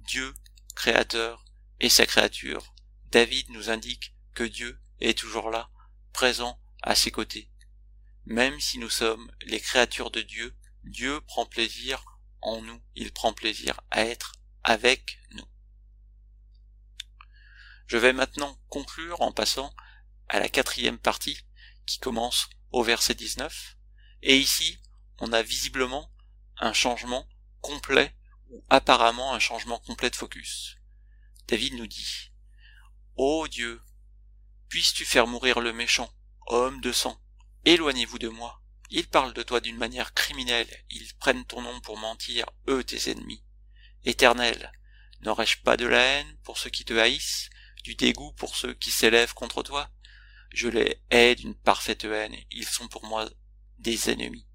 Dieu, 0.01 0.35
créateur, 0.75 1.45
et 1.81 1.89
sa 1.89 2.07
créature, 2.07 2.75
David 3.11 3.51
nous 3.51 3.71
indique 3.71 4.15
que 4.35 4.45
Dieu 4.45 4.79
est 5.01 5.19
toujours 5.19 5.51
là, 5.51 5.71
présent 6.13 6.61
à 6.83 6.95
ses 6.95 7.11
côtés. 7.11 7.51
Même 8.25 8.61
si 8.61 8.79
nous 8.79 8.91
sommes 8.91 9.31
les 9.43 9.61
créatures 9.61 10.11
de 10.11 10.21
Dieu, 10.21 10.55
Dieu 10.85 11.21
prend 11.23 11.47
plaisir 11.47 12.05
en 12.41 12.61
nous, 12.63 12.81
il 12.95 13.13
prend 13.13 13.33
plaisir 13.33 13.81
à 13.91 14.05
être 14.05 14.33
avec 14.65 15.19
nous. 15.33 15.47
Je 17.89 17.97
vais 17.97 18.13
maintenant 18.13 18.61
conclure 18.69 19.23
en 19.23 19.33
passant 19.33 19.75
à 20.29 20.39
la 20.41 20.51
quatrième 20.51 20.99
partie 20.99 21.47
qui 21.87 21.99
commence 21.99 22.51
au 22.71 22.83
verset 22.83 23.15
19. 23.15 23.79
Et 24.23 24.37
ici, 24.37 24.79
on 25.21 25.33
a 25.33 25.43
visiblement 25.43 26.13
un 26.59 26.75
changement 26.75 27.27
complet 27.63 28.15
ou 28.51 28.63
apparemment 28.69 29.33
un 29.33 29.39
changement 29.39 29.79
complet 29.79 30.11
de 30.11 30.17
focus. 30.17 30.77
David 31.47 31.75
nous 31.75 31.87
dit, 31.87 32.31
Ô 33.17 33.49
Dieu, 33.49 33.81
puisses-tu 34.69 35.07
faire 35.07 35.27
mourir 35.27 35.61
le 35.61 35.73
méchant, 35.73 36.13
homme 36.47 36.83
de 36.83 36.93
sang, 36.93 37.19
éloignez-vous 37.65 38.19
de 38.19 38.29
moi. 38.29 38.61
Ils 38.91 39.09
parlent 39.09 39.33
de 39.33 39.43
toi 39.43 39.61
d'une 39.61 39.79
manière 39.79 40.13
criminelle, 40.13 40.85
ils 40.91 41.15
prennent 41.15 41.47
ton 41.47 41.63
nom 41.63 41.81
pour 41.81 41.97
mentir, 41.97 42.45
eux 42.69 42.85
tes 42.85 43.11
ennemis. 43.11 43.43
Éternel, 44.05 44.73
n'aurais-je 45.23 45.63
pas 45.63 45.79
de 45.79 45.87
la 45.87 46.03
haine 46.03 46.37
pour 46.45 46.59
ceux 46.59 46.71
qui 46.71 46.85
te 46.85 46.93
haïssent, 46.93 47.49
du 47.89 47.95
dégoût 47.95 48.33
pour 48.33 48.55
ceux 48.55 48.75
qui 48.75 48.91
s'élèvent 48.91 49.33
contre 49.33 49.63
toi 49.63 49.91
Je 50.53 50.69
les 50.69 51.03
hais 51.09 51.35
d'une 51.35 51.55
parfaite 51.55 52.05
haine, 52.05 52.37
ils 52.51 52.69
sont 52.69 52.87
pour 52.87 53.07
moi 53.07 53.27
des 53.79 54.11
ennemis. 54.11 54.47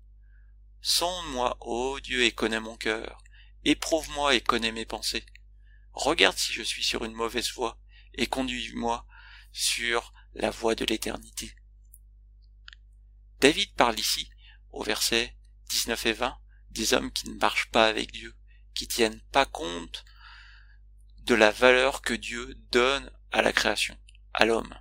Sonde-moi, 0.81 1.57
ô 1.61 1.99
Dieu, 1.99 2.25
et 2.25 2.31
connais 2.31 2.59
mon 2.59 2.77
cœur, 2.77 3.23
éprouve-moi 3.65 4.35
et 4.35 4.41
connais 4.41 4.71
mes 4.71 4.85
pensées. 4.85 5.25
Regarde 5.93 6.37
si 6.37 6.53
je 6.53 6.61
suis 6.61 6.83
sur 6.83 7.05
une 7.05 7.13
mauvaise 7.13 7.51
voie, 7.53 7.79
et 8.13 8.27
conduis-moi 8.27 9.03
sur 9.51 10.13
la 10.35 10.51
voie 10.51 10.75
de 10.75 10.85
l'éternité. 10.85 11.55
David 13.39 13.73
parle 13.73 13.97
ici, 13.97 14.29
au 14.71 14.83
verset 14.83 15.35
19 15.69 16.05
et 16.05 16.13
20, 16.13 16.37
des 16.69 16.93
hommes 16.93 17.11
qui 17.11 17.27
ne 17.29 17.39
marchent 17.39 17.71
pas 17.71 17.87
avec 17.87 18.11
Dieu, 18.11 18.35
qui 18.75 18.87
tiennent 18.87 19.21
pas 19.31 19.47
compte 19.47 20.05
de 21.23 21.33
la 21.33 21.49
valeur 21.49 22.03
que 22.03 22.13
Dieu 22.13 22.53
donne 22.71 23.09
à 23.33 23.41
la 23.41 23.51
création, 23.51 23.97
à 24.33 24.45
l'homme, 24.45 24.73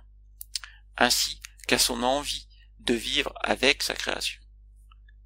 ainsi 0.97 1.41
qu'à 1.67 1.77
son 1.77 2.03
envie 2.03 2.47
de 2.79 2.93
vivre 2.93 3.33
avec 3.41 3.83
sa 3.83 3.95
création. 3.95 4.41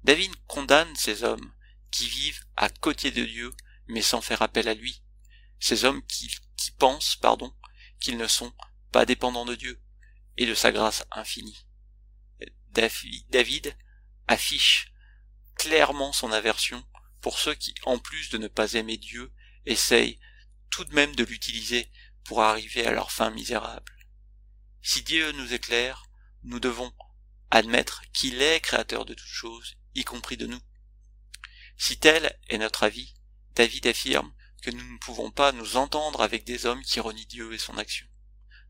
David 0.02 0.32
condamne 0.46 0.94
ces 0.96 1.22
hommes 1.22 1.52
qui 1.90 2.08
vivent 2.08 2.44
à 2.56 2.68
côté 2.68 3.10
de 3.10 3.24
Dieu 3.24 3.52
mais 3.88 4.02
sans 4.02 4.20
faire 4.20 4.42
appel 4.42 4.68
à 4.68 4.74
lui, 4.74 5.02
ces 5.58 5.84
hommes 5.84 6.04
qui, 6.06 6.30
pensent, 6.78 7.16
pardon, 7.16 7.52
qu'ils 8.00 8.18
ne 8.18 8.28
sont 8.28 8.52
pas 8.92 9.06
dépendants 9.06 9.46
de 9.46 9.54
Dieu 9.54 9.82
et 10.36 10.46
de 10.46 10.54
sa 10.54 10.70
grâce 10.70 11.04
infinie. 11.10 11.66
David 13.30 13.76
affiche 14.28 14.92
clairement 15.56 16.12
son 16.12 16.30
aversion 16.30 16.86
pour 17.20 17.38
ceux 17.38 17.54
qui, 17.54 17.74
en 17.84 17.98
plus 17.98 18.28
de 18.28 18.38
ne 18.38 18.46
pas 18.46 18.74
aimer 18.74 18.98
Dieu, 18.98 19.32
essayent 19.64 20.20
tout 20.70 20.84
de 20.84 20.94
même 20.94 21.16
de 21.16 21.24
l'utiliser 21.24 21.90
pour 22.28 22.42
arriver 22.42 22.86
à 22.86 22.92
leur 22.92 23.10
fin 23.10 23.30
misérable. 23.30 23.90
Si 24.82 25.00
Dieu 25.02 25.32
nous 25.32 25.54
éclaire, 25.54 26.04
nous 26.42 26.60
devons 26.60 26.92
admettre 27.50 28.02
qu'il 28.12 28.42
est 28.42 28.60
créateur 28.60 29.06
de 29.06 29.14
toutes 29.14 29.26
choses, 29.26 29.78
y 29.94 30.04
compris 30.04 30.36
de 30.36 30.46
nous. 30.46 30.60
Si 31.78 31.98
tel 31.98 32.38
est 32.50 32.58
notre 32.58 32.82
avis, 32.82 33.14
David 33.54 33.86
affirme 33.86 34.30
que 34.60 34.70
nous 34.70 34.92
ne 34.92 34.98
pouvons 34.98 35.30
pas 35.30 35.52
nous 35.52 35.78
entendre 35.78 36.20
avec 36.20 36.44
des 36.44 36.66
hommes 36.66 36.82
qui 36.82 37.00
renient 37.00 37.24
Dieu 37.30 37.54
et 37.54 37.58
son 37.58 37.78
action. 37.78 38.06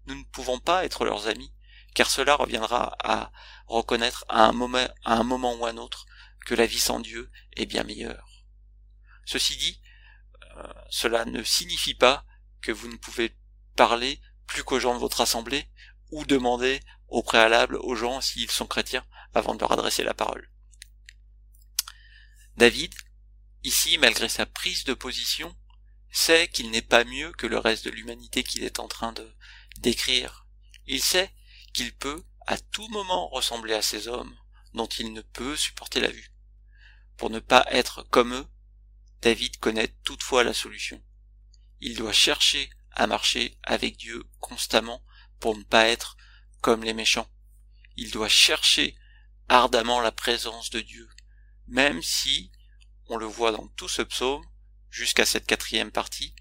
Nous 0.07 0.15
ne 0.15 0.25
pouvons 0.31 0.61
pas 0.61 0.85
être 0.85 1.05
leurs 1.05 1.27
amis, 1.27 1.53
car 1.97 2.09
cela 2.09 2.37
reviendra 2.37 2.97
à 3.03 3.33
reconnaître 3.67 4.25
à 4.29 4.45
un 4.45 4.53
moment, 4.53 5.55
ou 5.57 5.67
à 5.67 5.71
un 5.71 5.79
autre 5.79 6.07
que 6.47 6.55
la 6.55 6.67
vie 6.67 6.79
sans 6.79 7.01
Dieu 7.01 7.29
est 7.57 7.67
bien 7.67 7.83
meilleure. 7.83 8.45
Ceci 9.25 9.57
dit, 9.57 9.83
euh, 10.59 10.73
cela 10.91 11.25
ne 11.25 11.43
signifie 11.43 11.95
pas 11.95 12.25
que 12.61 12.71
vous 12.71 12.89
ne 12.89 12.97
pouvez 12.97 13.37
parler 13.79 14.21
plus 14.49 14.65
qu'aux 14.65 14.81
gens 14.81 14.95
de 14.95 14.99
votre 14.99 15.21
assemblée 15.21 15.69
ou 16.11 16.25
demander 16.25 16.81
au 17.07 17.23
préalable 17.23 17.77
aux 17.77 17.95
gens 17.95 18.21
s'ils 18.21 18.51
sont 18.51 18.67
chrétiens 18.67 19.07
avant 19.35 19.55
de 19.55 19.61
leur 19.61 19.71
adresser 19.71 20.03
la 20.03 20.15
parole. 20.15 20.51
David, 22.57 22.93
ici, 23.63 23.97
malgré 23.99 24.29
sa 24.29 24.47
prise 24.47 24.83
de 24.83 24.95
position, 24.95 25.57
sait 26.11 26.49
qu'il 26.49 26.73
n'est 26.73 26.83
pas 26.83 27.05
mieux 27.05 27.31
que 27.31 27.47
le 27.47 27.57
reste 27.57 27.85
de 27.85 27.91
l'humanité 27.91 28.43
qu'il 28.43 28.65
est 28.65 28.81
en 28.81 28.89
train 28.89 29.13
de 29.13 29.33
décrire. 29.79 30.49
Il 30.87 31.01
sait 31.01 31.31
qu'il 31.73 31.95
peut 31.95 32.25
à 32.49 32.59
tout 32.59 32.89
moment 32.89 33.29
ressembler 33.29 33.75
à 33.75 33.83
ces 33.83 34.09
hommes 34.09 34.37
dont 34.75 34.89
il 34.89 35.13
ne 35.13 35.23
peut 35.23 35.55
supporter 35.55 36.01
la 36.01 36.11
vue. 36.11 36.33
Pour 37.17 37.31
ne 37.31 37.39
pas 37.39 37.65
être 37.71 38.03
comme 38.11 38.35
eux, 38.35 38.47
David 39.23 39.57
connaît 39.59 39.95
toutefois 40.03 40.43
la 40.43 40.53
solution. 40.55 41.01
Il 41.81 41.95
doit 41.95 42.13
chercher 42.13 42.71
à 42.99 43.07
marcher 43.07 43.57
avec 43.63 43.97
Dieu 43.97 44.25
constamment 44.41 45.03
pour 45.41 45.57
ne 45.57 45.63
pas 45.63 45.87
être 45.87 46.17
comme 46.61 46.85
les 46.85 46.95
méchants. 46.95 47.31
Il 47.97 48.11
doit 48.11 48.29
chercher 48.29 48.97
ardemment 49.49 50.01
la 50.01 50.13
présence 50.13 50.71
de 50.71 50.81
Dieu, 50.81 51.09
même 51.69 52.03
si, 52.03 52.53
on 53.07 53.17
le 53.17 53.27
voit 53.27 53.53
dans 53.53 53.69
tout 53.69 53.89
ce 53.89 54.03
psaume, 54.03 54.45
jusqu'à 54.91 55.25
cette 55.25 55.47
quatrième 55.47 55.93
partie, 55.93 56.35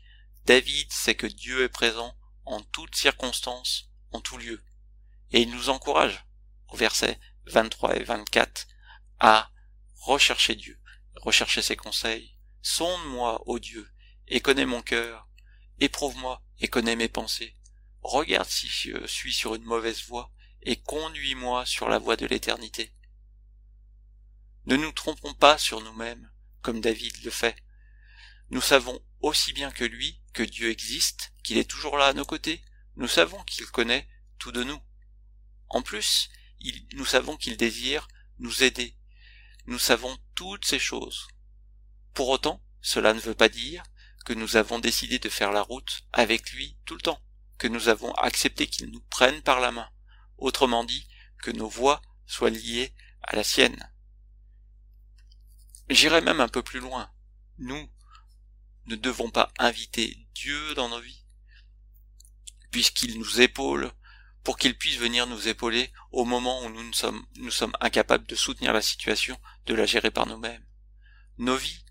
David 0.46 0.92
sait 0.92 1.16
que 1.16 1.28
Dieu 1.28 1.64
est 1.64 1.70
présent 1.70 2.18
en 2.46 2.62
toutes 2.62 2.96
circonstances, 2.96 3.92
en 4.12 4.22
tout 4.22 4.38
lieu. 4.38 4.64
Et 5.32 5.42
il 5.42 5.52
nous 5.52 5.70
encourage, 5.70 6.26
au 6.70 6.78
verset 6.78 7.20
23 7.46 7.98
et 7.98 8.04
24, 8.04 8.68
à 9.20 9.52
rechercher 10.00 10.56
Dieu, 10.56 10.80
rechercher 11.16 11.62
ses 11.62 11.76
conseils. 11.76 12.36
Sonde-moi, 12.62 13.44
ô 13.46 13.60
Dieu, 13.60 13.90
et 14.28 14.42
connais 14.42 14.66
mon 14.66 14.82
cœur. 14.82 15.28
Éprouve-moi 15.80 16.42
et 16.60 16.68
connais 16.68 16.96
mes 16.96 17.08
pensées. 17.08 17.56
Regarde 18.02 18.48
si 18.48 18.68
je 18.68 19.06
suis 19.08 19.34
sur 19.34 19.56
une 19.56 19.64
mauvaise 19.64 20.04
voie, 20.08 20.32
et 20.62 20.76
conduis-moi 20.76 21.66
sur 21.66 21.88
la 21.90 22.00
voie 22.00 22.16
de 22.16 22.26
l'éternité. 22.26 22.94
Ne 24.66 24.76
nous 24.76 24.92
trompons 24.92 25.34
pas 25.34 25.58
sur 25.58 25.82
nous-mêmes, 25.82 26.30
comme 26.62 26.82
David 26.82 27.24
le 27.24 27.32
fait. 27.32 27.56
Nous 28.50 28.62
savons 28.62 29.02
aussi 29.22 29.54
bien 29.54 29.72
que 29.72 29.86
lui 29.86 30.20
que 30.34 30.44
Dieu 30.44 30.70
existe, 30.70 31.34
qu'il 31.44 31.58
est 31.58 31.70
toujours 31.70 31.98
là 31.98 32.08
à 32.08 32.14
nos 32.14 32.26
côtés. 32.26 32.62
Nous 32.96 33.08
savons 33.08 33.42
qu'il 33.44 33.66
connaît 33.68 34.08
tout 34.38 34.52
de 34.52 34.64
nous. 34.64 34.80
En 35.70 35.82
plus, 35.82 36.30
nous 36.94 37.06
savons 37.06 37.38
qu'il 37.38 37.58
désire 37.58 38.08
nous 38.40 38.64
aider. 38.64 38.96
Nous 39.66 39.80
savons 39.80 40.18
toutes 40.36 40.66
ces 40.66 40.80
choses. 40.80 41.28
Pour 42.14 42.30
autant, 42.30 42.64
cela 42.82 43.14
ne 43.14 43.20
veut 43.20 43.36
pas 43.36 43.50
dire 43.50 43.84
que 44.28 44.34
nous 44.34 44.58
avons 44.58 44.78
décidé 44.78 45.20
de 45.20 45.30
faire 45.30 45.54
la 45.54 45.62
route 45.62 46.04
avec 46.12 46.52
lui 46.52 46.76
tout 46.84 46.96
le 46.96 47.02
temps, 47.02 47.24
que 47.58 47.70
nous 47.70 47.88
avons 47.88 48.12
accepté 48.16 48.68
qu'il 48.68 48.92
nous 48.92 49.00
prenne 49.10 49.42
par 49.42 49.62
la 49.62 49.72
main, 49.72 49.90
autrement 50.38 50.84
dit, 50.84 51.08
que 51.42 51.52
nos 51.52 51.70
voix 51.70 52.02
soient 52.26 52.50
liées 52.50 52.94
à 53.22 53.38
la 53.38 53.46
sienne. 53.46 53.90
J'irai 55.90 56.20
même 56.20 56.42
un 56.42 56.50
peu 56.50 56.62
plus 56.62 56.82
loin. 56.82 57.10
Nous 57.58 57.90
ne 58.88 58.98
devons 58.98 59.30
pas 59.30 59.54
inviter 59.60 60.28
Dieu 60.34 60.76
dans 60.76 60.90
nos 60.90 61.00
vies, 61.00 61.24
puisqu'il 62.70 63.18
nous 63.20 63.40
épaule 63.40 63.94
pour 64.44 64.58
qu'il 64.58 64.78
puisse 64.78 64.98
venir 64.98 65.26
nous 65.26 65.48
épauler 65.48 65.94
au 66.12 66.26
moment 66.26 66.66
où 66.66 66.70
nous, 66.70 66.92
nous 67.38 67.52
sommes 67.52 67.78
incapables 67.80 68.28
de 68.28 68.36
soutenir 68.36 68.74
la 68.74 68.82
situation, 68.82 69.40
de 69.68 69.74
la 69.74 69.86
gérer 69.86 70.12
par 70.12 70.26
nous-mêmes. 70.26 70.66
Nos 71.38 71.56
vies 71.56 71.86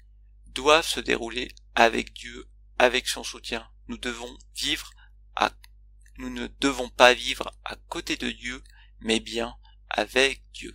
doivent 0.48 0.86
se 0.86 1.00
dérouler 1.00 1.48
avec 1.76 2.14
Dieu, 2.14 2.48
avec 2.78 3.06
son 3.06 3.22
soutien. 3.22 3.70
Nous 3.86 3.98
devons 3.98 4.36
vivre 4.56 4.90
à, 5.36 5.52
nous 6.16 6.30
ne 6.30 6.48
devons 6.58 6.88
pas 6.88 7.14
vivre 7.14 7.54
à 7.64 7.76
côté 7.76 8.16
de 8.16 8.30
Dieu, 8.30 8.64
mais 8.98 9.20
bien 9.20 9.54
avec 9.90 10.42
Dieu. 10.52 10.74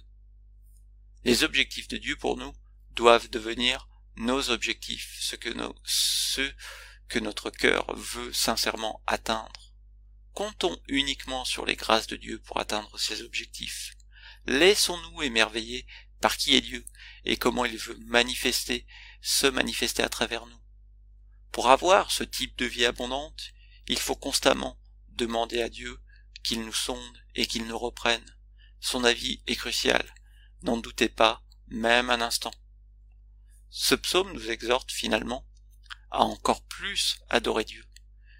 Les 1.25 1.43
objectifs 1.43 1.87
de 1.89 1.97
Dieu 1.97 2.15
pour 2.15 2.37
nous 2.37 2.53
doivent 2.91 3.29
devenir 3.29 3.89
nos 4.15 4.51
objectifs, 4.51 5.17
ce 5.19 5.35
que, 5.35 5.49
nos, 5.49 5.75
ce 5.83 6.53
que 7.07 7.19
notre 7.19 7.49
cœur 7.49 7.93
veut 7.95 8.31
sincèrement 8.31 9.01
atteindre. 9.07 9.73
Comptons 10.33 10.79
uniquement 10.87 11.45
sur 11.45 11.65
les 11.65 11.75
grâces 11.75 12.07
de 12.07 12.15
Dieu 12.15 12.39
pour 12.39 12.59
atteindre 12.59 12.97
ces 12.97 13.23
objectifs. 13.23 13.95
Laissons-nous 14.45 15.23
émerveiller 15.23 15.85
par 16.19 16.37
qui 16.37 16.55
est 16.55 16.61
Dieu 16.61 16.85
et 17.25 17.37
comment 17.37 17.65
il 17.65 17.77
veut 17.77 17.97
manifester, 18.05 18.85
se 19.21 19.47
manifester 19.47 20.03
à 20.03 20.09
travers 20.09 20.45
nous. 20.45 20.60
Pour 21.51 21.69
avoir 21.69 22.11
ce 22.11 22.23
type 22.23 22.57
de 22.57 22.65
vie 22.65 22.85
abondante, 22.85 23.51
il 23.87 23.99
faut 23.99 24.15
constamment 24.15 24.79
demander 25.09 25.61
à 25.61 25.69
Dieu 25.69 25.99
qu'il 26.43 26.61
nous 26.61 26.73
sonde 26.73 27.17
et 27.35 27.45
qu'il 27.45 27.65
nous 27.67 27.77
reprenne. 27.77 28.25
Son 28.79 29.03
avis 29.03 29.43
est 29.47 29.55
crucial. 29.55 30.13
N'en 30.63 30.77
doutez 30.77 31.09
pas, 31.09 31.43
même 31.67 32.09
un 32.09 32.21
instant. 32.21 32.53
Ce 33.69 33.95
psaume 33.95 34.33
nous 34.33 34.49
exhorte 34.49 34.91
finalement 34.91 35.45
à 36.09 36.23
encore 36.23 36.63
plus 36.63 37.19
adorer 37.29 37.63
Dieu, 37.63 37.85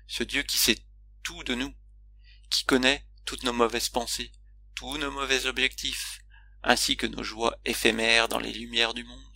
ce 0.08 0.24
Dieu 0.24 0.44
qui 0.44 0.58
sait 0.58 0.80
tout 1.24 1.44
de 1.44 1.56
nous, 1.56 1.74
qui 2.50 2.66
connaît 2.66 3.06
toutes 3.26 3.44
nos 3.44 3.54
mauvaises 3.54 3.90
pensées, 3.90 4.32
tous 4.76 4.98
nos 4.98 5.12
mauvais 5.12 5.46
objectifs, 5.46 6.20
ainsi 6.64 6.98
que 6.98 7.08
nos 7.08 7.24
joies 7.24 7.58
éphémères 7.66 8.28
dans 8.28 8.40
les 8.40 8.52
lumières 8.52 8.94
du 8.94 9.04
monde. 9.04 9.31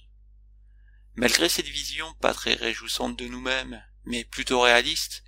Malgré 1.17 1.47
cette 1.47 1.67
vision 1.67 2.13
pas 2.15 2.33
très 2.33 2.55
réjouissante 2.55 3.17
de 3.17 3.27
nous-mêmes, 3.27 3.81
mais 4.03 4.25
plutôt 4.25 4.59
réaliste, 4.59 5.23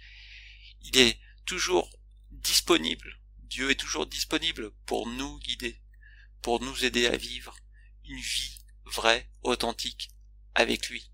il 0.81 0.97
est 0.97 1.17
toujours 1.45 1.89
disponible, 2.31 3.19
Dieu 3.39 3.71
est 3.71 3.79
toujours 3.79 4.05
disponible 4.05 4.71
pour 4.85 5.07
nous 5.07 5.39
guider, 5.39 5.81
pour 6.41 6.61
nous 6.61 6.83
aider 6.83 7.07
à 7.07 7.15
vivre 7.15 7.55
une 8.05 8.19
vie 8.19 8.59
vraie, 8.85 9.29
authentique, 9.43 10.09
avec 10.55 10.89
lui. 10.89 11.09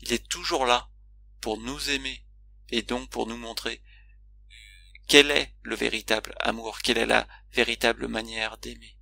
Il 0.00 0.12
est 0.12 0.28
toujours 0.28 0.64
là 0.64 0.90
pour 1.42 1.58
nous 1.58 1.90
aimer 1.90 2.24
et 2.70 2.82
donc 2.82 3.10
pour 3.10 3.26
nous 3.26 3.36
montrer 3.36 3.82
quel 5.08 5.30
est 5.30 5.54
le 5.62 5.74
véritable 5.74 6.34
amour, 6.40 6.80
quelle 6.80 6.98
est 6.98 7.06
la 7.06 7.28
véritable 7.52 8.08
manière 8.08 8.56
d'aimer. 8.58 8.96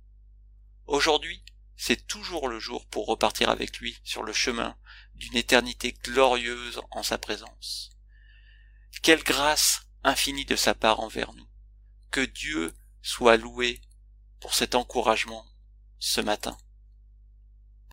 Aujourd'hui, 0.87 1.43
c'est 1.77 2.07
toujours 2.07 2.49
le 2.49 2.59
jour 2.59 2.85
pour 2.87 3.05
repartir 3.07 3.49
avec 3.49 3.77
lui 3.77 3.97
sur 4.03 4.23
le 4.23 4.33
chemin 4.33 4.75
d'une 5.19 5.37
éternité 5.37 5.93
glorieuse 6.03 6.81
en 6.91 7.03
sa 7.03 7.17
présence. 7.17 7.91
Quelle 9.01 9.23
grâce 9.23 9.89
infinie 10.03 10.45
de 10.45 10.55
sa 10.55 10.73
part 10.73 10.99
envers 10.99 11.33
nous. 11.33 11.47
Que 12.11 12.21
Dieu 12.21 12.73
soit 13.01 13.37
loué 13.37 13.81
pour 14.39 14.53
cet 14.53 14.75
encouragement 14.75 15.45
ce 15.99 16.21
matin. 16.21 16.57